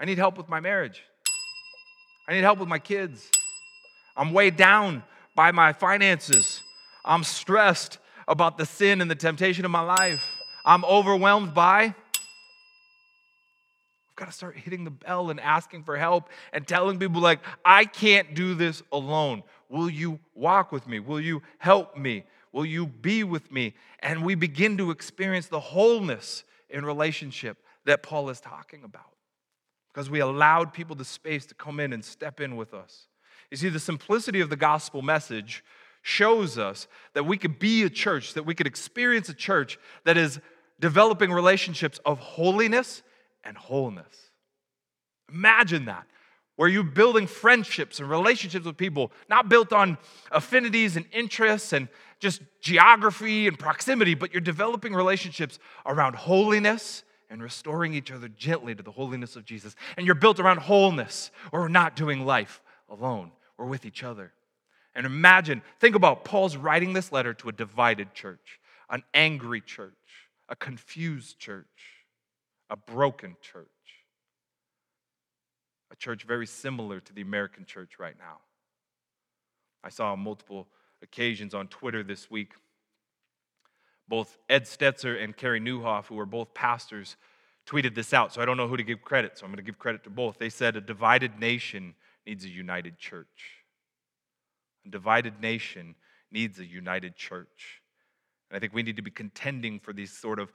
I 0.00 0.04
need 0.04 0.18
help 0.18 0.36
with 0.36 0.48
my 0.48 0.60
marriage. 0.60 1.02
I 2.28 2.34
need 2.34 2.42
help 2.42 2.58
with 2.58 2.68
my 2.68 2.78
kids. 2.78 3.28
I'm 4.16 4.32
weighed 4.32 4.56
down 4.56 5.02
by 5.34 5.52
my 5.52 5.72
finances. 5.72 6.62
I'm 7.04 7.24
stressed 7.24 7.98
about 8.26 8.58
the 8.58 8.66
sin 8.66 9.00
and 9.00 9.10
the 9.10 9.14
temptation 9.14 9.64
of 9.64 9.70
my 9.70 9.80
life. 9.80 10.22
I'm 10.64 10.84
overwhelmed 10.84 11.54
by. 11.54 11.82
I've 11.84 11.94
got 14.16 14.26
to 14.26 14.32
start 14.32 14.56
hitting 14.56 14.84
the 14.84 14.90
bell 14.90 15.30
and 15.30 15.40
asking 15.40 15.84
for 15.84 15.96
help 15.96 16.28
and 16.52 16.66
telling 16.66 16.98
people, 16.98 17.20
like, 17.20 17.40
I 17.64 17.84
can't 17.84 18.34
do 18.34 18.54
this 18.54 18.82
alone. 18.92 19.42
Will 19.68 19.88
you 19.88 20.18
walk 20.34 20.72
with 20.72 20.86
me? 20.86 20.98
Will 21.00 21.20
you 21.20 21.42
help 21.58 21.96
me? 21.96 22.24
Will 22.52 22.66
you 22.66 22.86
be 22.86 23.24
with 23.24 23.50
me? 23.52 23.74
And 24.00 24.24
we 24.24 24.34
begin 24.34 24.76
to 24.78 24.90
experience 24.90 25.46
the 25.46 25.60
wholeness 25.60 26.44
in 26.68 26.84
relationship 26.84 27.56
that 27.88 28.02
Paul 28.02 28.28
is 28.28 28.40
talking 28.40 28.84
about 28.84 29.14
because 29.92 30.10
we 30.10 30.20
allowed 30.20 30.72
people 30.72 30.94
the 30.94 31.04
space 31.04 31.46
to 31.46 31.54
come 31.54 31.80
in 31.80 31.92
and 31.92 32.04
step 32.04 32.40
in 32.40 32.56
with 32.56 32.74
us. 32.74 33.08
You 33.50 33.56
see, 33.56 33.70
the 33.70 33.80
simplicity 33.80 34.40
of 34.40 34.50
the 34.50 34.56
gospel 34.56 35.00
message 35.00 35.64
shows 36.02 36.58
us 36.58 36.86
that 37.14 37.24
we 37.24 37.38
could 37.38 37.58
be 37.58 37.82
a 37.82 37.90
church, 37.90 38.34
that 38.34 38.44
we 38.44 38.54
could 38.54 38.66
experience 38.66 39.28
a 39.30 39.34
church 39.34 39.78
that 40.04 40.18
is 40.18 40.38
developing 40.78 41.32
relationships 41.32 41.98
of 42.04 42.18
holiness 42.18 43.02
and 43.42 43.56
wholeness. 43.56 44.30
Imagine 45.32 45.86
that, 45.86 46.06
where 46.56 46.68
you're 46.68 46.84
building 46.84 47.26
friendships 47.26 48.00
and 48.00 48.10
relationships 48.10 48.66
with 48.66 48.76
people, 48.76 49.12
not 49.30 49.48
built 49.48 49.72
on 49.72 49.96
affinities 50.30 50.96
and 50.96 51.06
interests 51.12 51.72
and 51.72 51.88
just 52.20 52.42
geography 52.60 53.48
and 53.48 53.58
proximity, 53.58 54.14
but 54.14 54.32
you're 54.32 54.40
developing 54.40 54.94
relationships 54.94 55.58
around 55.86 56.16
holiness 56.16 57.02
and 57.30 57.42
restoring 57.42 57.94
each 57.94 58.10
other 58.10 58.28
gently 58.28 58.74
to 58.74 58.82
the 58.82 58.92
holiness 58.92 59.36
of 59.36 59.44
Jesus. 59.44 59.76
And 59.96 60.06
you're 60.06 60.14
built 60.14 60.40
around 60.40 60.58
wholeness, 60.58 61.30
or 61.52 61.68
not 61.68 61.96
doing 61.96 62.24
life 62.24 62.62
alone, 62.88 63.32
we're 63.56 63.66
with 63.66 63.84
each 63.84 64.02
other. 64.02 64.32
And 64.94 65.06
imagine, 65.06 65.62
think 65.78 65.94
about 65.94 66.24
Paul's 66.24 66.56
writing 66.56 66.92
this 66.92 67.12
letter 67.12 67.34
to 67.34 67.48
a 67.48 67.52
divided 67.52 68.14
church, 68.14 68.58
an 68.90 69.02
angry 69.14 69.60
church, 69.60 69.92
a 70.48 70.56
confused 70.56 71.38
church, 71.38 71.66
a 72.70 72.76
broken 72.76 73.36
church, 73.40 73.66
a 75.92 75.96
church 75.96 76.24
very 76.24 76.46
similar 76.46 77.00
to 77.00 77.12
the 77.12 77.22
American 77.22 77.64
church 77.64 77.98
right 77.98 78.16
now. 78.18 78.38
I 79.84 79.90
saw 79.90 80.12
on 80.12 80.20
multiple 80.20 80.66
occasions 81.02 81.54
on 81.54 81.68
Twitter 81.68 82.02
this 82.02 82.30
week 82.30 82.52
both 84.08 84.38
Ed 84.48 84.64
Stetzer 84.64 85.22
and 85.22 85.36
Carey 85.36 85.60
Nieuwhof, 85.60 86.06
who 86.06 86.18
are 86.18 86.26
both 86.26 86.54
pastors, 86.54 87.16
tweeted 87.66 87.94
this 87.94 88.14
out. 88.14 88.32
So 88.32 88.40
I 88.40 88.44
don't 88.44 88.56
know 88.56 88.68
who 88.68 88.76
to 88.76 88.82
give 88.82 89.02
credit, 89.02 89.38
so 89.38 89.44
I'm 89.44 89.50
going 89.52 89.58
to 89.58 89.62
give 89.62 89.78
credit 89.78 90.04
to 90.04 90.10
both. 90.10 90.38
They 90.38 90.48
said 90.48 90.76
a 90.76 90.80
divided 90.80 91.38
nation 91.38 91.94
needs 92.26 92.44
a 92.44 92.48
united 92.48 92.98
church. 92.98 93.64
A 94.86 94.90
divided 94.90 95.40
nation 95.40 95.94
needs 96.30 96.58
a 96.58 96.64
united 96.64 97.16
church. 97.16 97.82
And 98.50 98.56
I 98.56 98.60
think 98.60 98.72
we 98.72 98.82
need 98.82 98.96
to 98.96 99.02
be 99.02 99.10
contending 99.10 99.78
for 99.78 99.92
these 99.92 100.12
sort 100.12 100.38
of 100.38 100.52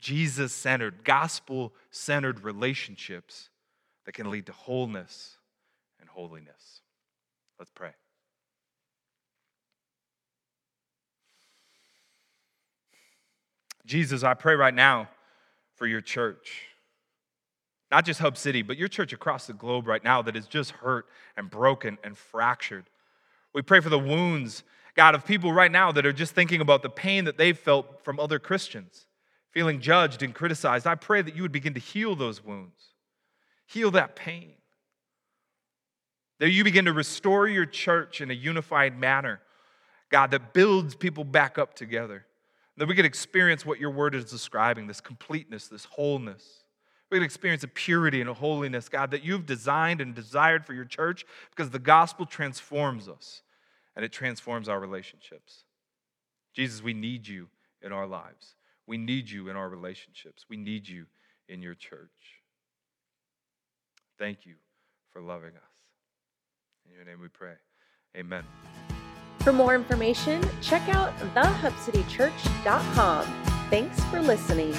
Jesus 0.00 0.52
centered, 0.52 1.04
gospel 1.04 1.72
centered 1.90 2.42
relationships 2.42 3.50
that 4.06 4.12
can 4.12 4.30
lead 4.30 4.46
to 4.46 4.52
wholeness 4.52 5.36
and 6.00 6.08
holiness. 6.08 6.80
Let's 7.58 7.70
pray. 7.70 7.92
Jesus, 13.86 14.22
I 14.22 14.34
pray 14.34 14.54
right 14.54 14.74
now 14.74 15.08
for 15.74 15.86
your 15.86 16.00
church. 16.00 16.66
Not 17.90 18.04
just 18.04 18.20
Hub 18.20 18.36
City, 18.36 18.62
but 18.62 18.76
your 18.76 18.88
church 18.88 19.12
across 19.12 19.46
the 19.46 19.52
globe 19.52 19.88
right 19.88 20.04
now 20.04 20.22
that 20.22 20.36
is 20.36 20.46
just 20.46 20.70
hurt 20.70 21.06
and 21.36 21.50
broken 21.50 21.98
and 22.04 22.16
fractured. 22.16 22.84
We 23.52 23.62
pray 23.62 23.80
for 23.80 23.88
the 23.88 23.98
wounds, 23.98 24.62
God, 24.94 25.14
of 25.14 25.26
people 25.26 25.52
right 25.52 25.72
now 25.72 25.90
that 25.92 26.06
are 26.06 26.12
just 26.12 26.34
thinking 26.34 26.60
about 26.60 26.82
the 26.82 26.90
pain 26.90 27.24
that 27.24 27.36
they've 27.36 27.58
felt 27.58 28.04
from 28.04 28.20
other 28.20 28.38
Christians, 28.38 29.06
feeling 29.50 29.80
judged 29.80 30.22
and 30.22 30.34
criticized. 30.34 30.86
I 30.86 30.94
pray 30.94 31.20
that 31.22 31.34
you 31.34 31.42
would 31.42 31.50
begin 31.50 31.74
to 31.74 31.80
heal 31.80 32.14
those 32.14 32.44
wounds, 32.44 32.94
heal 33.66 33.90
that 33.92 34.14
pain. 34.14 34.52
That 36.38 36.50
you 36.50 36.64
begin 36.64 36.86
to 36.86 36.92
restore 36.92 37.48
your 37.48 37.66
church 37.66 38.22
in 38.22 38.30
a 38.30 38.34
unified 38.34 38.98
manner, 38.98 39.40
God, 40.10 40.30
that 40.30 40.54
builds 40.54 40.94
people 40.94 41.24
back 41.24 41.58
up 41.58 41.74
together 41.74 42.24
that 42.80 42.88
we 42.88 42.94
could 42.94 43.04
experience 43.04 43.66
what 43.66 43.78
your 43.78 43.90
word 43.90 44.14
is 44.14 44.24
describing 44.24 44.86
this 44.86 45.02
completeness, 45.02 45.68
this 45.68 45.84
wholeness. 45.84 46.64
We 47.10 47.18
could 47.18 47.24
experience 47.26 47.62
a 47.62 47.68
purity 47.68 48.22
and 48.22 48.30
a 48.30 48.32
holiness, 48.32 48.88
God, 48.88 49.10
that 49.10 49.22
you've 49.22 49.44
designed 49.44 50.00
and 50.00 50.14
desired 50.14 50.64
for 50.64 50.72
your 50.72 50.86
church 50.86 51.26
because 51.50 51.68
the 51.68 51.78
gospel 51.78 52.24
transforms 52.24 53.06
us 53.06 53.42
and 53.94 54.02
it 54.02 54.12
transforms 54.12 54.66
our 54.66 54.80
relationships. 54.80 55.64
Jesus, 56.54 56.82
we 56.82 56.94
need 56.94 57.28
you 57.28 57.48
in 57.82 57.92
our 57.92 58.06
lives. 58.06 58.54
We 58.86 58.96
need 58.96 59.28
you 59.28 59.50
in 59.50 59.56
our 59.56 59.68
relationships. 59.68 60.46
We 60.48 60.56
need 60.56 60.88
you 60.88 61.04
in 61.50 61.60
your 61.60 61.74
church. 61.74 62.08
Thank 64.18 64.46
you 64.46 64.54
for 65.12 65.20
loving 65.20 65.50
us. 65.50 65.62
In 66.86 66.94
your 66.94 67.04
name 67.04 67.20
we 67.20 67.28
pray. 67.28 67.56
Amen. 68.16 68.44
For 69.40 69.52
more 69.52 69.74
information, 69.74 70.42
check 70.60 70.88
out 70.88 71.16
thehubcitychurch.com. 71.34 73.24
Thanks 73.70 74.04
for 74.04 74.20
listening. 74.20 74.74